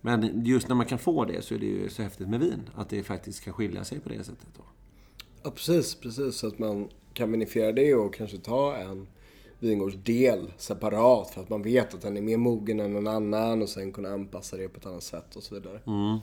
[0.00, 2.70] Men just när man kan få det så är det ju så häftigt med vin.
[2.74, 4.48] Att det faktiskt kan skilja sig på det sättet.
[4.56, 4.62] Då.
[5.42, 5.94] Ja, precis.
[5.94, 6.36] Precis.
[6.36, 9.06] Så att man kan vinifiera det och kanske ta en
[9.58, 13.68] vingårdsdel separat för att man vet att den är mer mogen än någon annan och
[13.68, 15.80] sen kunna anpassa det på ett annat sätt och så vidare.
[15.86, 16.18] Mm.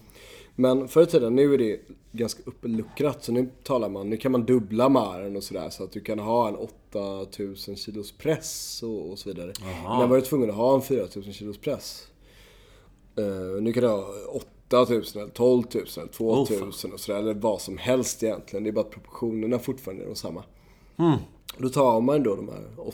[0.60, 1.80] Men förr i tiden, nu är det
[2.12, 5.92] ganska uppluckrat så nu talar man, nu kan man dubbla maren och sådär så att
[5.92, 9.54] du kan ha en 8000 kilos press och, och så vidare.
[9.84, 12.08] Men var du tvungen att ha en 4000 kilos press.
[13.20, 14.08] Uh, nu kan du ha
[14.68, 17.20] 8000 eller 12 000 eller 2000 oh, och sådär.
[17.20, 18.64] Eller vad som helst egentligen.
[18.64, 20.44] Det är bara att proportionerna fortfarande är de samma.
[20.98, 21.18] Mm.
[21.58, 22.94] Då tar man då de här,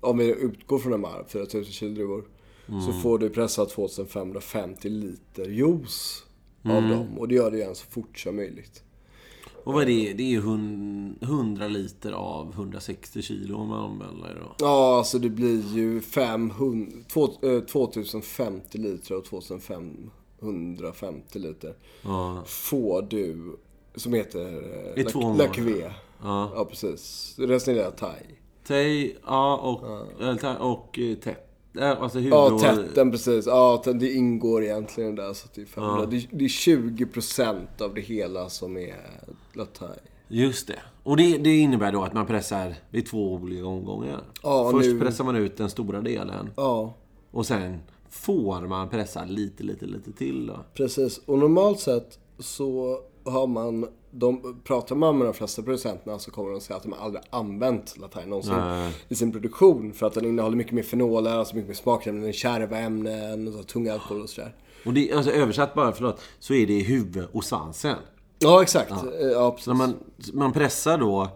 [0.00, 2.24] om vi utgår från de här 4000 kilo druvor.
[2.68, 2.80] Mm.
[2.80, 6.24] Så får du pressa 2550 liter juice
[6.64, 6.76] mm.
[6.76, 7.18] av dem.
[7.18, 8.82] Och det gör du igen så fort som möjligt.
[9.64, 10.12] Och vad är det?
[10.12, 14.54] Det är 100 liter av 160 kilo om man använder det då?
[14.58, 16.92] Ja, alltså det blir ju 500,
[17.72, 21.74] 2050 liter och 2550 liter.
[22.02, 22.42] Ja.
[22.46, 23.56] Får du,
[23.94, 24.62] som heter
[24.96, 25.90] eh, La Cuvée.
[26.22, 26.50] Ja.
[26.54, 27.34] ja, precis.
[27.38, 28.22] Resten är thai.
[28.66, 29.80] Thai, ja, och,
[30.42, 30.58] ja.
[30.58, 31.16] och eh,
[31.78, 31.98] tätt.
[31.98, 33.46] Alltså ja, tätten precis.
[33.46, 35.32] Ja, det ingår egentligen där.
[35.32, 35.98] Så det, är 500.
[36.00, 36.06] Ja.
[36.06, 38.96] Det, det är 20% av det hela som är
[39.52, 39.98] lataj.
[40.28, 40.78] Just det.
[41.02, 44.20] Och det, det, innebär då att man pressar i två olika omgångar.
[44.42, 45.00] Ja, Först nu...
[45.00, 46.50] pressar man ut den stora delen.
[46.56, 46.94] Ja.
[47.30, 47.78] Och sen
[48.10, 50.60] får man pressa lite, lite, lite till då.
[50.74, 51.20] Precis.
[51.26, 56.50] Och normalt sett så har man de, pratar man med de flesta producenterna så kommer
[56.50, 58.94] de säga att de aldrig använt Latai någonsin Nej.
[59.08, 59.92] i sin produktion.
[59.92, 63.92] För att den innehåller mycket mer fenoler, alltså mycket mer smakämnen, kärva ämnen, och tunga
[63.92, 64.54] alkohol och sådär.
[64.84, 67.96] Och det, alltså översatt bara, förlåt, så är det huvud och svansen.
[68.38, 68.90] Ja, exakt.
[68.90, 69.28] Ja.
[69.32, 69.94] Ja, så man,
[70.32, 71.28] man pressar då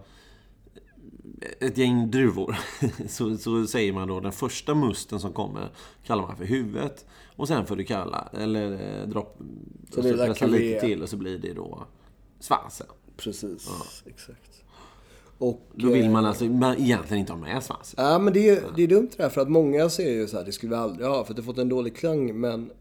[1.59, 2.55] ett gäng druvor.
[3.07, 5.69] Så, så säger man då den första musten som kommer
[6.03, 7.05] kallar man för huvudet.
[7.35, 9.37] Och sen får du kalla, eller eh, dropp,
[9.91, 11.87] Så och så pressa lite till och så blir det då
[12.39, 12.87] svansen.
[13.17, 13.69] Precis,
[14.05, 14.63] exakt.
[15.37, 18.05] Och, Då vill eh, man alltså man egentligen inte ha med svansen.
[18.05, 20.37] Ja, men det är, det är dumt det där för att många säger ju så
[20.37, 22.39] här, det skulle vi aldrig ha för att det fått en dålig klang.
[22.39, 22.71] Men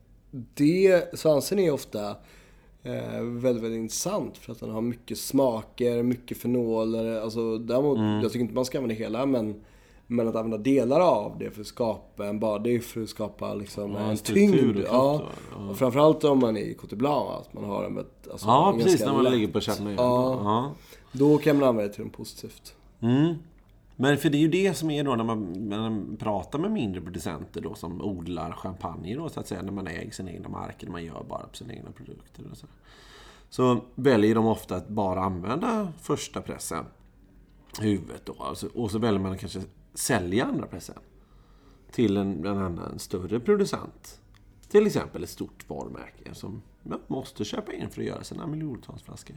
[0.55, 2.17] det, svansen är ofta
[2.83, 7.21] eh, väldigt, väldigt intressant för att den har mycket smaker, mycket fenoler.
[7.21, 8.21] Alltså, däremot, Mm.
[8.23, 9.61] jag tycker inte man ska använda hela men,
[10.07, 13.09] men att använda delar av det för att skapa en bar, det är för att
[13.09, 14.77] skapa liksom Ja, en tyngd.
[14.77, 15.21] och Ja.
[15.23, 15.27] då,
[15.65, 15.71] ja.
[15.71, 17.99] Och framförallt om man är i Cote Blanc, att man har en,
[18.31, 19.01] alltså, Ja, en precis.
[19.01, 19.95] När man lätt- ligger på Chardonnay.
[19.95, 20.39] Ja.
[20.45, 20.71] Ja.
[21.13, 22.75] Då kan man använda det till något positivt.
[23.01, 23.35] Mm.
[24.03, 26.71] Men för det är ju det som är då när man, när man pratar med
[26.71, 29.63] mindre producenter då som odlar champagne då så att säga.
[29.63, 32.45] När man äger sina egna marker, när man gör bara på sina egna produkter.
[32.51, 32.67] Och så.
[33.49, 36.85] så väljer de ofta att bara använda första pressen,
[37.81, 38.35] huvudet då.
[38.39, 39.63] Alltså, och så väljer man att kanske
[39.95, 40.99] sälja andra pressen
[41.91, 44.21] till en, en annan större producent.
[44.69, 49.03] Till exempel ett stort varumärke som man måste köpa in för att göra sina miljontals
[49.03, 49.37] flaskor.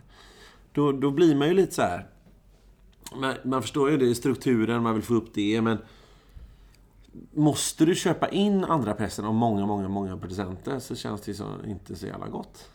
[0.72, 2.10] Då, då blir man ju lite så här
[3.16, 5.78] man, man förstår ju det strukturen, man vill få upp det, men
[7.34, 11.46] Måste du köpa in andra pressen av många, många, många producenter så känns det så,
[11.68, 12.70] inte så jävla gott.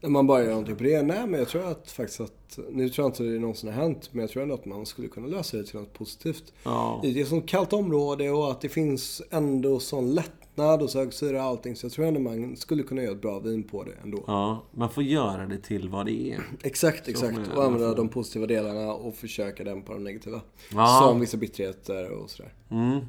[0.00, 1.02] När man bara gör någonting på det.
[1.02, 2.58] Nej, men jag tror att faktiskt att...
[2.70, 5.08] Nu tror jag inte det någonsin har hänt, men jag tror ändå att man skulle
[5.08, 6.52] kunna lösa det till något positivt.
[6.62, 7.00] Ja.
[7.02, 11.36] Det är ett sånt kallt område och att det finns ändå sån lättnad och sögsyra
[11.44, 11.76] och allting.
[11.76, 14.24] Så jag tror ändå man skulle kunna göra ett bra vin på det ändå.
[14.26, 16.40] Ja, man får göra det till vad det är.
[16.62, 17.32] Exakt, exakt.
[17.36, 20.40] man Och använda får- de positiva delarna och försöka dämpa de negativa.
[20.72, 21.00] Ja.
[21.02, 22.52] Som vissa bitterheter och sådär.
[22.70, 23.00] Mm.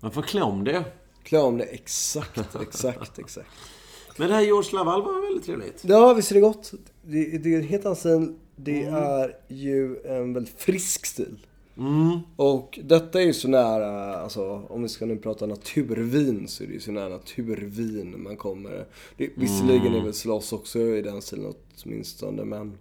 [0.00, 0.84] Man får klä om det.
[1.22, 3.48] Klä om det exakt, exakt, exakt.
[4.16, 5.84] Men det här George Laval var väldigt trevligt.
[5.84, 6.72] Ja, visst är det gott.
[7.02, 8.34] Det, det är en helt annan stil.
[8.56, 11.38] Det är ju en väldigt frisk stil.
[11.78, 12.18] Mm.
[12.36, 16.66] Och detta är ju så nära, alltså om vi ska nu prata naturvin så är
[16.66, 18.86] det ju så nära naturvin man kommer.
[19.16, 22.78] Det, visserligen är väl Sloss också i den stilen åtminstone men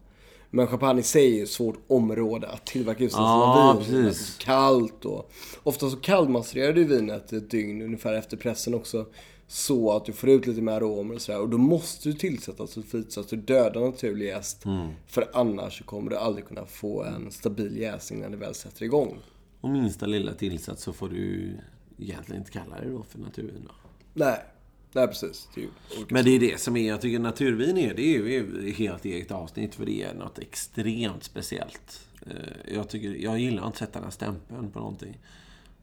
[0.50, 4.06] men champagne i sig är ett svårt område att tillverka just en här vin.
[4.06, 4.38] precis.
[4.38, 5.32] Kallt och
[5.64, 9.06] ofta så kallmasserar du vinet ett dygn ungefär efter pressen också.
[9.48, 11.42] Så att du får ut lite mer aromer och sådär.
[11.42, 14.64] Och då måste du tillsätta sulfit så att du dödar naturlig jäst.
[15.08, 19.18] För annars kommer du aldrig kunna få en stabil jäsning när det väl sätter igång.
[19.62, 21.58] Och minsta lilla tillsats så får du
[22.00, 23.72] egentligen inte kalla det då för naturvin då.
[24.14, 24.40] Nej,
[24.92, 25.50] nej precis.
[25.56, 25.68] Det
[26.10, 29.32] Men det är det som är, jag tycker naturvin är, det är ju helt eget
[29.32, 32.08] avsnitt för det är något extremt speciellt.
[32.28, 35.18] Eh, Jag, tycker, jag gillar att sätta den här stämpeln på någonting.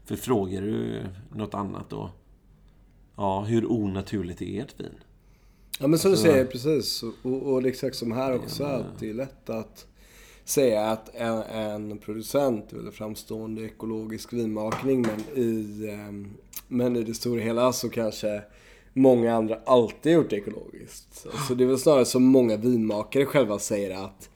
[0.04, 2.10] För frågar du något annat då,
[3.16, 4.94] ja, hur onaturligt är ert vin?
[5.78, 7.02] Ja men som Alltså- du säger, precis.
[7.02, 8.64] Och, och exakt som här också.
[8.64, 9.86] Att det är lätt att
[10.44, 16.30] säga att en, en producent eller framstående ekologisk vinmakning men i, ehm,
[16.68, 18.42] men i det stora hela så kanske
[18.92, 21.26] många andra alltid gjort det ekologiskt.
[21.32, 24.30] Alltså det är väl snarare som många vinmakare själva säger att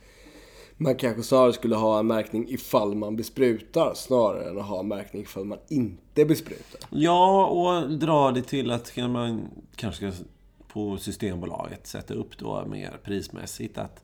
[0.76, 4.88] man kanske snarare skulle ha en märkning ifall man besprutar snarare än att ha en
[4.88, 6.80] märkning ifall man inte besprutar.
[6.90, 10.24] Ja, och dra det till att kan man kanske ska
[10.68, 14.02] på Systembolaget sätta upp då mer prismässigt att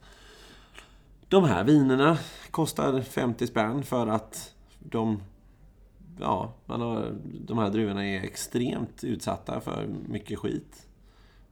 [1.28, 2.18] de här vinerna
[2.50, 5.20] kostar 50 spänn för att de
[6.20, 7.14] ja, man har,
[7.46, 10.86] de här druvorna är extremt utsatta för mycket skit.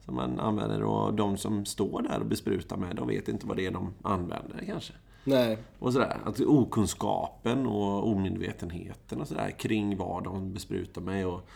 [0.05, 3.57] Som man använder och de som står där och besprutar med, de vet inte vad
[3.57, 4.93] det är de använder kanske.
[5.23, 6.17] Nej, Och sådär.
[6.25, 11.27] Att okunskapen och omedvetenheten och sådär kring vad de besprutar med.
[11.27, 11.49] Och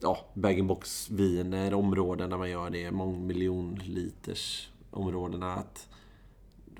[0.00, 5.54] ja, bag-in-box-viner, områden där man gör det, mångmiljonliters områdena.
[5.54, 5.88] Att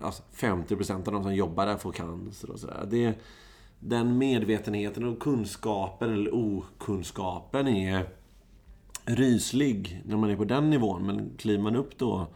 [0.01, 2.87] alltså, 50% av de som jobbar där får cancer och sådär.
[2.91, 3.15] Det,
[3.79, 8.09] den medvetenheten och kunskapen, eller okunskapen, är
[9.05, 11.07] ryslig när man är på den nivån.
[11.07, 12.27] Men kliver man upp då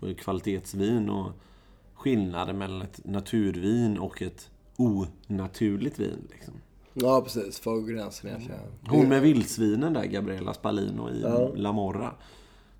[0.00, 1.32] på kvalitetsvin och
[2.06, 6.28] skillnaden mellan ett naturvin och ett onaturligt vin.
[6.30, 6.54] Liksom.
[6.94, 7.66] ja precis.
[7.66, 8.60] Var går gränsen egentligen?
[8.86, 11.50] Hon med vildsvinen där, Gabriella Spalino i Ja.
[11.54, 12.14] La Morra.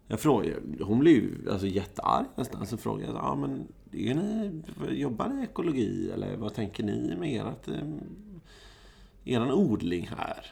[0.06, 2.66] Jag frågade, hon blev ju alltså, jättearg nästan.
[2.66, 7.46] Så frågade jag, ja men är ni, jobbar ni ekologi eller vad tänker ni med
[7.46, 10.46] ert, eh, eran odling här?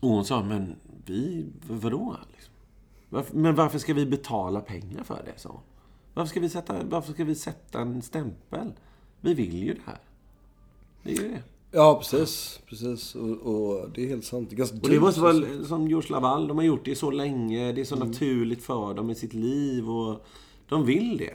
[0.00, 0.76] Och hon sa, men
[1.06, 2.16] vi, vadå?
[2.32, 3.40] Liksom?
[3.40, 5.40] Men varför ska vi betala pengar för det?
[5.40, 5.60] Så?
[6.14, 8.72] Varför, ska vi sätta, varför ska vi sätta en stämpel?
[9.20, 9.98] Vi vill ju det här.
[11.02, 11.42] Det är ju det.
[11.72, 12.60] Ja, precis.
[12.66, 13.14] Precis.
[13.14, 14.50] Och, och det är helt sant.
[14.50, 16.48] Det är ganska Och det måste vara som George Laval.
[16.48, 17.72] De har gjort det så länge.
[17.72, 19.90] Det är så naturligt för dem i sitt liv.
[19.90, 20.26] Och
[20.68, 21.34] de vill det.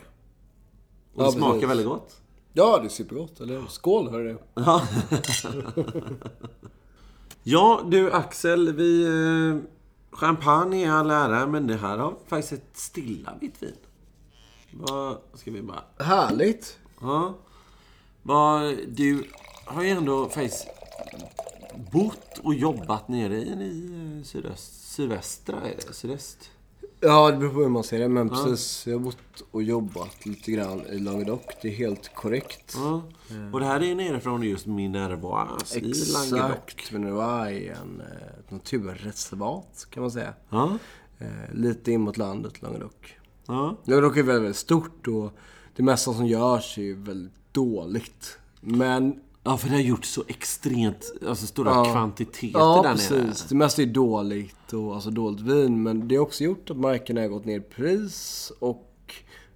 [1.13, 1.69] Och Ja, det smakar precis.
[1.69, 2.21] väldigt gott.
[2.53, 3.39] Ja, det är supergott.
[3.39, 3.63] Eller?
[3.69, 4.37] Skål, hörru.
[4.53, 4.81] Ja.
[7.43, 9.05] ja, du Axel, vi...
[9.05, 9.57] eh,
[10.11, 13.71] Champagne i all ära, men det här har faktiskt ett stilla vitt vin.
[14.77, 15.83] Vad ska vi bara...
[15.99, 16.79] Härligt.
[17.01, 17.33] Ja.
[18.23, 19.23] Vad, du
[19.65, 20.67] har ju ändå faktiskt
[21.91, 25.93] bott och jobbat nere i, i sydöst, sydvästra, är det?
[25.93, 26.51] Sydöst?
[26.99, 28.09] Ja, det beror på hur man ser det.
[28.09, 31.41] Men precis, jag har bott och jobbat lite grann i Languedoc.
[31.61, 32.73] Det är helt korrekt.
[32.77, 33.01] Ja.
[33.53, 35.81] Och det här är nerifrån just Minervois i
[36.13, 36.57] Languedoc.
[36.67, 36.93] Exakt.
[36.93, 40.33] Var i en, eh, ett naturreservat, kan man säga.
[40.49, 40.77] Ja.
[41.19, 43.15] Eh, lite in mot landet, Languedoc.
[43.47, 43.75] Ja.
[43.83, 45.31] Languedoc är väldigt, väldigt stort och
[45.75, 48.37] det mesta som görs är ju väldigt dåligt.
[48.61, 51.85] Men ja, för det har gjort så extremt alltså, stora Ja.
[51.85, 53.11] kvantiteter Ja, där precis.
[53.11, 53.31] nere.
[53.49, 55.83] Det mesta är dåligt och alltså dåligt vin.
[55.83, 58.51] Men det har också gjort att markerna har gått ner i pris.
[58.59, 58.91] Och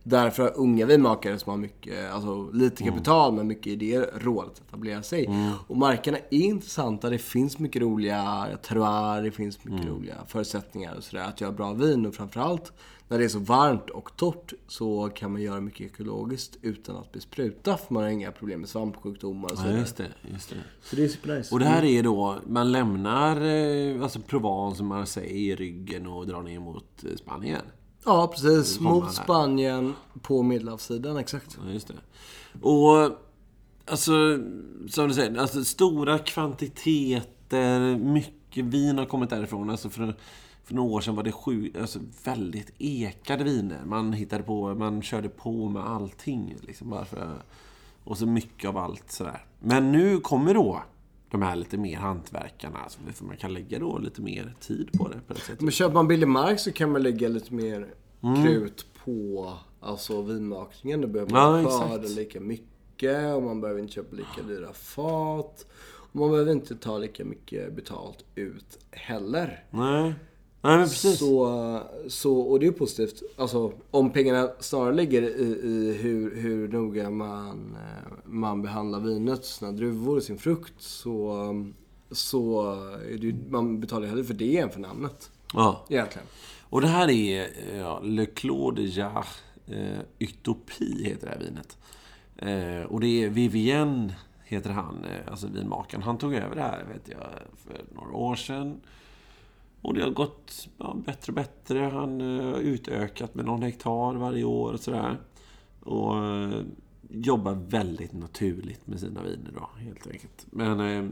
[0.04, 2.94] därför har unga vinmakare som har mycket, alltså lite Mm.
[2.96, 5.30] kapital men mycket idéer råd att etablera sig.
[5.68, 7.10] Och markerna är intressanta.
[7.10, 9.94] Det finns mycket roliga terroir, det finns mycket Mm.
[9.96, 12.06] roliga förutsättningar och sådär att göra bra vin.
[12.06, 12.72] Och framförallt
[13.10, 17.12] när det är så varmt och torrt så kan man göra mycket ekologiskt utan att
[17.12, 17.78] bespruta.
[17.78, 20.07] För man har inga problem med svampsjukdomar och så Ja, just det.
[20.32, 20.55] Just det.
[20.82, 21.55] Så det är supernice.
[21.55, 26.28] Och det här är då, man lämnar eh, alltså Provence och Marseille i ryggen och
[26.28, 27.62] drar ner mot eh, Spanien.
[28.05, 28.80] Ja, precis.
[28.80, 29.14] Mot.
[29.14, 31.57] Spanien på Medelhavssidan, exakt.
[31.66, 31.93] Ja, just det.
[32.62, 33.12] Och
[33.86, 34.12] alltså,
[34.89, 39.70] som du säger, alltså stora kvantiteter, mycket vin har kommit därifrån.
[39.70, 40.16] Alltså för,
[40.70, 43.82] för några år sedan var det sju, alltså väldigt ekade viner.
[43.86, 46.56] Man hittade på, man körde på med allting.
[46.62, 47.42] Liksom bara för,
[48.04, 49.46] och så mycket av allt sådär.
[49.60, 50.84] Men nu kommer då
[51.32, 52.80] de här lite mer hantverkarna.
[52.80, 55.62] Alltså, för man kan lägga då lite mer tid på det på det sättet.
[55.62, 57.88] Men köper man billig mark så kan man lägga lite mer
[58.24, 58.44] Mm.
[58.44, 61.02] krut på alltså, vinmakningen.
[61.02, 61.90] Då behöver Ja, man exakt.
[61.90, 65.66] skörda lika mycket och man behöver inte köpa lika dyra fat.
[66.12, 69.64] Och man behöver inte ta lika mycket betalt ut heller.
[69.72, 70.14] Nej.
[70.62, 71.20] Precis.
[71.20, 73.22] Så, så, och det är positivt.
[73.38, 79.45] Alltså, om pengarna snarare ligger i, i hur, hur noga man, eh, man behandlar vinet,
[79.45, 81.36] sina druvor och sin frukt, så,
[82.12, 82.72] så
[83.12, 85.32] är det, ju- man betalar hellre för det än för namnet.
[85.53, 85.86] Ja.
[85.89, 86.28] Egentligen.
[86.70, 87.47] Och det här är
[87.78, 89.26] ja, Le Clos de Jar
[89.68, 91.78] eh, Utopie heter det här vinet.
[92.38, 96.03] Eh, och det är Vivien, heter han, eh, alltså vinmakaren.
[96.03, 97.28] Han tog över det här, vet jag,
[97.66, 98.82] för några år sedan.
[99.82, 101.80] Och det har gått ja, bättre och bättre.
[101.80, 105.18] Han eh, har utökat med någon hektar varje år och sådär.
[105.80, 106.62] Och eh,
[107.10, 110.46] jobbar väldigt naturligt med sina viner då, helt enkelt.
[110.50, 111.06] Men eh,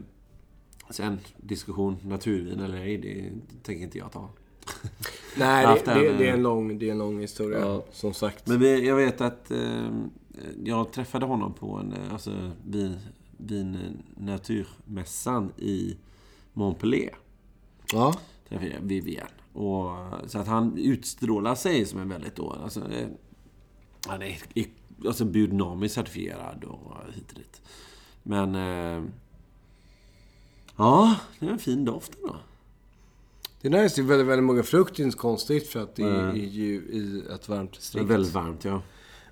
[0.90, 3.30] sen, diskussion naturvin eller ej, det
[3.62, 4.28] tänker inte jag ta.
[5.36, 7.84] Nej, det, det, det, är eh, en lång, det är en lång historia, Ja.
[7.92, 8.46] som sagt.
[8.46, 9.88] Men vi, jag vet att eh,
[10.64, 12.96] jag träffade honom på en eh, alltså, vin,
[13.36, 15.96] vinnaturmässan i
[16.52, 17.16] Montpellier.
[17.92, 18.14] ja.
[18.48, 19.26] Jag Vivian.
[19.52, 19.90] Och,
[20.26, 23.08] så att han utstrålar sig som en väldigt då, alltså, eh,
[24.06, 24.38] han är
[25.06, 27.62] alltså biodynamiskt certifierad och hit och dit.
[28.22, 29.04] Men eh,
[30.76, 32.36] ja, det är en fin doft ändå.
[33.60, 33.96] Det är nice.
[34.00, 34.96] Det är väldigt, väldigt många frukt.
[34.96, 38.06] Det konstigt för att det är, är ju i ett varmt distrikt.
[38.10, 38.82] väldigt varmt, ja.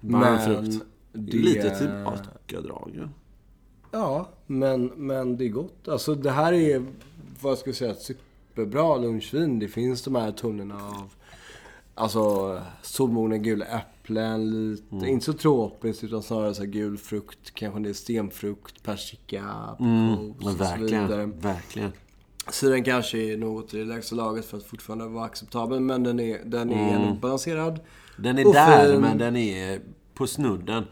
[0.00, 0.84] Varm Men frukt.
[1.12, 3.08] det- Lite tillbakadrag, ja.
[3.90, 5.88] Ja, men, men det är gott.
[5.88, 6.86] Alltså det här är,
[7.40, 7.94] vad jag skulle säga,
[8.60, 9.58] superbra lunchvin.
[9.58, 11.12] Det finns de här tunnorna av
[11.98, 15.06] Alltså solmogna gula äpplen, lite, Mm.
[15.08, 19.44] inte så tropiskt utan snarare så gul frukt, kanske det är stenfrukt, persika,
[19.80, 21.26] Mm, och så vidare.
[21.26, 21.92] verkligen.
[22.50, 26.20] Syran kanske är något i det lägsta laget för att fortfarande vara acceptabel, men den
[26.20, 27.20] är, den är Mm.
[27.20, 27.80] balanserad.
[28.18, 29.00] Den är där, fin.
[29.00, 29.80] men den är
[30.14, 30.84] på snudden.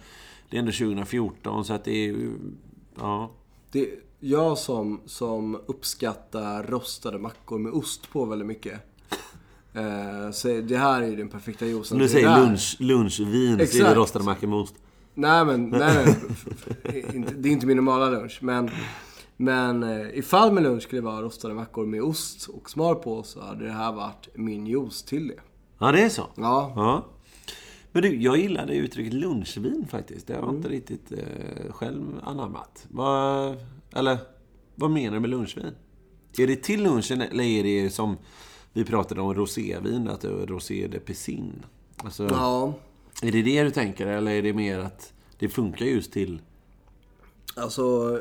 [0.50, 2.30] Det är ändå 2014, så att det är.
[2.98, 3.30] Ja.
[3.72, 3.88] Det,
[4.24, 8.80] jag som, som uppskattar rostade mackor med ost på väldigt mycket.
[9.74, 11.98] Eh, så det här är den perfekta juicen.
[11.98, 13.96] Till säger lunch, lunchvin, så är det Exakt.
[13.96, 14.74] rostade mackor med ost.
[15.14, 17.24] Nej men, nej, nej.
[17.38, 18.38] Det är inte min normala lunch.
[18.42, 18.70] Men,
[19.36, 23.40] men eh, ifall min lunch skulle vara rostade mackor med ost och smör på så
[23.40, 25.40] hade det här varit min juice till det.
[25.78, 26.26] Ja, det är så?
[26.34, 27.04] Ja, Ja.
[27.94, 30.26] Men du, jag gillade uttrycket lunchvin faktiskt.
[30.26, 30.56] Det har jag Mm.
[30.56, 32.86] inte riktigt eh, själv anammat.
[32.90, 33.56] Vad,
[33.92, 34.18] eller,
[34.74, 35.66] vad menar du med lunchvin?
[36.38, 38.16] Är det till lunchen eller är det som
[38.72, 41.62] vi pratade om rosévin, att det är rosé de piscine?
[41.96, 42.74] Alltså, ja.
[43.22, 46.40] Är det det du tänker eller är det mer att det funkar just till...
[47.56, 48.20] Alltså,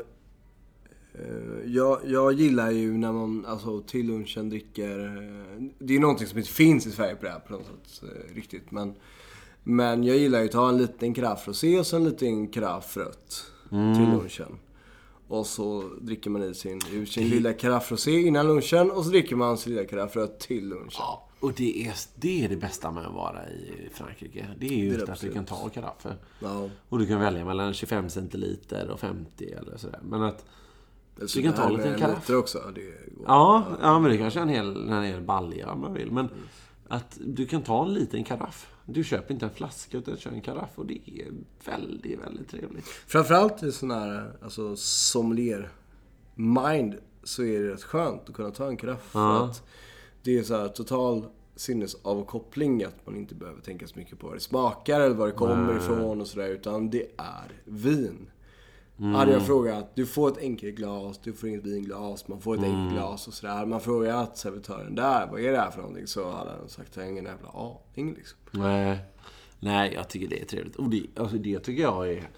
[1.14, 4.98] eh, jag, jag gillar ju när man alltså, till lunchen dricker...
[5.06, 8.02] eh, Det är någonting som inte finns i Sverige på det här på något sätt,
[8.02, 8.70] eh, riktigt.
[8.70, 8.94] Men
[9.64, 13.50] Men jag gillar ju att ta en liten rosé och så en liten karaff rött
[13.70, 13.94] Mm.
[13.94, 14.58] till lunchen.
[15.28, 19.10] Och så dricker man i sin, ur sin lilla karaff rosé innan lunchen och så
[19.10, 20.90] dricker man sin lilla karaff rött till lunchen.
[20.98, 24.46] Ja, och det är, det är det bästa med att vara i Frankrike.
[24.58, 26.16] Det är ju Det är att du kan ta karaffer.
[26.40, 26.68] Ja.
[26.88, 30.00] Och du kan välja mellan 25 centiliter och 50 eller sådär.
[30.02, 30.44] Men att...
[31.26, 32.30] Så Du kan det ta en liten karaff.
[32.30, 32.58] också.
[32.74, 32.80] Det
[33.16, 33.24] går.
[33.26, 36.10] Ja, ja men det kanske är en hel, en hel balja om man vill.
[36.10, 36.28] Men
[36.88, 38.73] att du kan ta en liten karaff.
[38.86, 40.70] Du köper inte en flaska utan kör en karaff.
[40.74, 41.26] Och det är
[41.64, 42.86] väldigt, väldigt trevligt.
[42.86, 48.76] Framförallt i sån här alltså, sommelier-mind så är det rätt skönt att kunna ta en
[48.76, 49.02] karaff.
[49.02, 49.62] För att
[50.22, 51.26] det är så här total
[51.56, 55.32] sinnesavkoppling att man inte behöver tänka så mycket på vad det smakar eller var det
[55.32, 56.48] kommer ifrån och sådär.
[56.48, 58.30] Utan det är vin.
[58.96, 62.62] Hade jag frågat, du får ett enkelt glas, du får inget vinglas, man får ett
[62.64, 63.54] enkelt glas och sådär.
[63.54, 66.06] Hade man frågat servitören där, vad är det här för någonting?
[66.06, 68.38] Så hade han sagt, jag har ingen jävla aning liksom.
[68.50, 68.98] Nej,
[69.60, 70.76] nej jag tycker det är trevligt.
[70.76, 72.28] Och det, alltså det tycker jag är...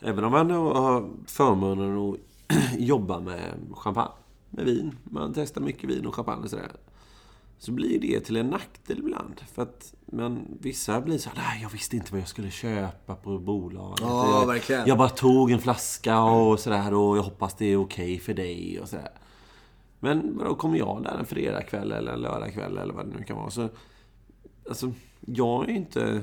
[0.00, 2.16] Även om man har förmånen att
[2.78, 4.12] jobba med champagne,
[4.50, 4.96] med vin.
[5.04, 6.70] Man testar mycket vin och champagne och sådär.
[7.58, 9.40] Så blir det till en nackdel ibland.
[9.54, 13.38] För att men vissa blir så nej jag visste inte vad jag skulle köpa på
[13.38, 14.00] bolaget.
[14.02, 14.86] Ja, jag, verkligen.
[14.88, 18.80] Jag bara tog en flaska och sådär och jag hoppas det är okej för dig
[18.80, 19.10] och sådär.
[20.00, 23.36] Men då kommer jag där en fredagkväll eller en lördagkväll eller vad det nu kan
[23.36, 23.50] vara.
[23.50, 23.68] Så,
[24.68, 26.22] alltså, jag är inte...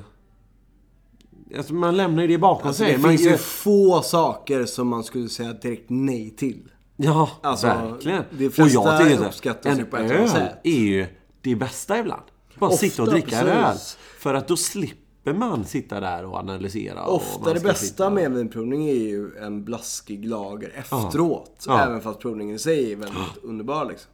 [1.57, 2.91] Alltså, man lämnar ju det bakom Alltså, sig.
[2.93, 6.71] det man, finns ju få saker som man skulle säga direkt nej till.
[6.95, 8.23] Ja, Alltså, verkligen.
[8.31, 10.53] de flesta och jag tycker uppskattar sig på ett öl sätt.
[10.63, 11.07] är ju
[11.41, 12.23] det bästa ibland.
[12.59, 13.77] Bara Ofta, sitta och dricka en öl.
[14.19, 17.03] För att då slipper man sitta där och analysera.
[17.05, 21.65] och Ofta man det bästa sitta- med vinprovning är ju en blaskig lager efteråt.
[21.67, 21.79] Ja.
[21.79, 24.11] Även fast provningen i sig är väldigt underbar liksom.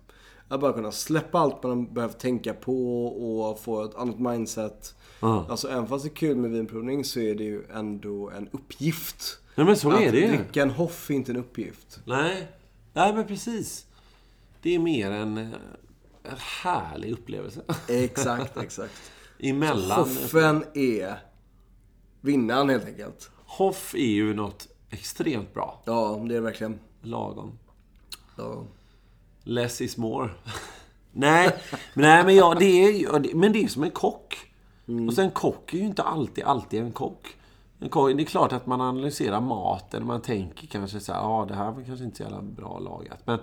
[0.50, 4.96] Att bara kunna släppa allt man behövt tänka på och få ett annat mindset.
[5.22, 5.46] Ja.
[5.50, 9.38] Alltså även fast det är kul med vinprovning så är det ju ändå en uppgift.
[9.56, 10.28] Ja, men så att är det ju.
[10.28, 12.00] dricka en hoff är inte en uppgift.
[12.06, 12.48] Nej.
[12.94, 13.86] Nej, men precis.
[14.62, 15.54] Det är mer en,
[16.28, 17.62] en härlig upplevelse.
[17.88, 19.12] Exakt, exakt.
[19.40, 20.00] Emellan.
[20.00, 21.20] Hoffen är
[22.22, 23.32] vinnaren helt enkelt.
[23.46, 25.82] Hoff är ju något extremt bra.
[25.86, 26.80] Ja, det är det verkligen.
[27.02, 27.60] Lagom.
[28.38, 28.64] Ja.
[29.44, 30.30] Less is more.
[31.12, 31.56] nej,
[31.94, 34.38] men, nej, men, ja, det är, men det är som en kock.
[35.08, 37.36] Och sen kock är ju inte alltid, alltid en kock.
[37.80, 38.18] En kock.
[38.18, 40.06] Det är klart att man analyserar maten.
[40.06, 43.20] Man tänker kanske så här, ja det här var kanske inte så jävla bra lagat.
[43.26, 43.40] Men,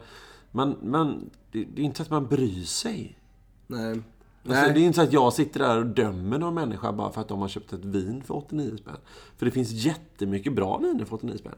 [0.55, 3.19] men, men det, det är inte så att man bryr sig.
[3.67, 4.01] Nej.
[4.49, 7.21] Alltså, det är inte så att jag sitter där och dömer någon människa bara för
[7.21, 8.97] att de har köpt ett vin för 89 spänn.
[9.37, 11.55] För det finns jättemycket bra viner för 89 spänn.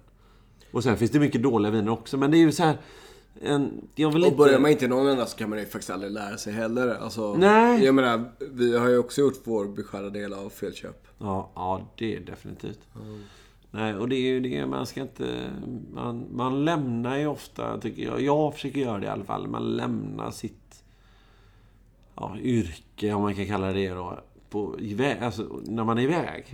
[0.73, 2.17] Och sen finns det mycket dåliga viner också.
[2.17, 2.79] Men det är ju så här...
[3.41, 4.37] En, jag vill Och inte...
[4.37, 6.95] börjar man inte någon ända så kan man ju faktiskt aldrig lära sig heller.
[6.95, 7.85] Alltså, Nej.
[7.85, 11.07] Jag menar, vi har ju också gjort vår beskärda del av felköp.
[11.19, 12.81] Ja, ja, det är definitivt.
[13.77, 15.51] Nej, och det är ju det, man ska inte...
[15.93, 18.21] Man, man lämnar ju ofta, tycker jag.
[18.21, 19.49] Jag försöker göra det i alla fall.
[19.49, 20.85] Man lämnar sitt
[22.15, 24.21] ja, yrke, om man kan kalla det då,
[24.51, 26.45] på, iväg, alltså, när man är iväg.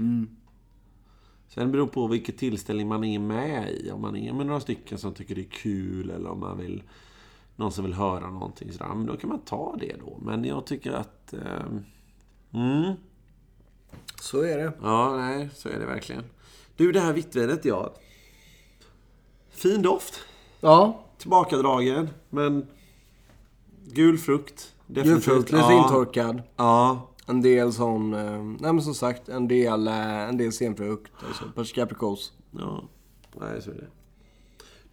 [1.49, 3.91] Sen beror det på vilket tillställning man är med i.
[3.91, 6.83] Om man är med några stycken som tycker det är kul eller om man vill...
[7.57, 8.95] Någon som vill höra någonting sådär.
[8.95, 10.19] Men då kan man ta det då.
[10.23, 11.33] Men jag tycker att...
[11.33, 11.85] ehm,
[12.53, 12.93] mm,
[14.21, 14.73] Så är det.
[14.83, 16.25] Ja, nej, så är det verkligen.
[16.83, 17.95] Du, det här vittvinet, ja.
[19.51, 20.21] Fin doft.
[20.61, 22.67] Ja, Tillbakadragen, men
[23.87, 24.75] gul frukt.
[24.87, 25.27] Definitivt.
[25.27, 25.83] julfrukt, lite ja.
[25.85, 26.43] intorkad.
[26.57, 27.09] Ja.
[27.27, 31.13] En del sån, eh, nej men som sagt, en del, eh, en del senfrukt.
[31.29, 32.33] Alltså persiska aprikos.
[32.51, 32.83] Ja,
[33.41, 33.89] nej, så är det.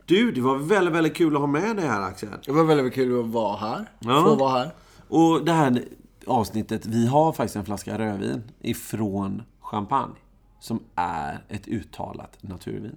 [0.05, 2.29] Du, det var väldigt, väldigt kul att ha med dig här, Axel.
[2.45, 3.91] Det var väldigt kul att vara här.
[3.99, 4.23] Ja.
[4.23, 4.71] Få vara här.
[5.07, 5.83] Och det här
[6.25, 10.15] avsnittet, vi har faktiskt en flaska rödvin ifrån Champagne.
[10.59, 12.95] Som är ett uttalat naturvin.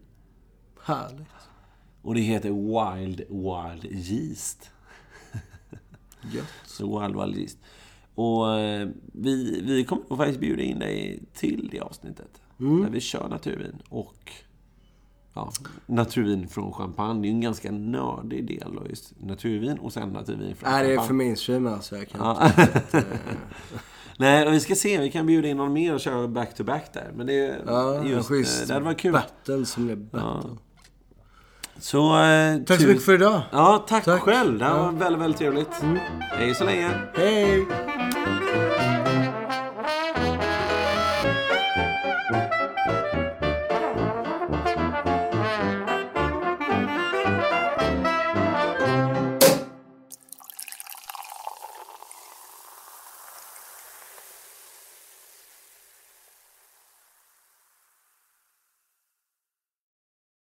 [0.84, 1.26] Härligt.
[2.02, 4.70] Och det heter Wild Wild Yeast.
[6.32, 6.46] Gött.
[6.66, 7.58] Så Wild Wild Yeast.
[8.14, 12.42] Och eh, vi, vi kommer nog faktiskt bjuda in dig till det avsnittet.
[12.56, 13.82] Där vi kör naturvin.
[13.88, 14.32] Och
[15.34, 15.52] ja,
[15.86, 17.20] naturvin från champagne.
[17.22, 20.86] Det är ju en ganska nördig del då, just naturvin och sen naturvin från Nej,
[20.86, 21.06] det är champagne.
[21.08, 21.96] för mainstream alltså.
[21.96, 22.46] Jag kan Ja.
[22.46, 23.04] inte.
[24.23, 24.99] Nej, vi ska se.
[24.99, 27.11] Vi kan bjuda in någon mer och köra back-to-back där.
[27.14, 29.12] Men det är Ja, just, schysst eh, det hade varit kul.
[29.12, 30.51] battle som blev battle.
[31.79, 33.41] Så, eh, Tack så mycket för idag.
[33.53, 34.20] Ja, tack, Tack.
[34.20, 34.59] själv.
[34.59, 34.83] Det här Ja.
[34.85, 35.68] var väldigt, väldigt trevligt.
[36.20, 36.91] Hej så länge.
[37.14, 37.66] Hej!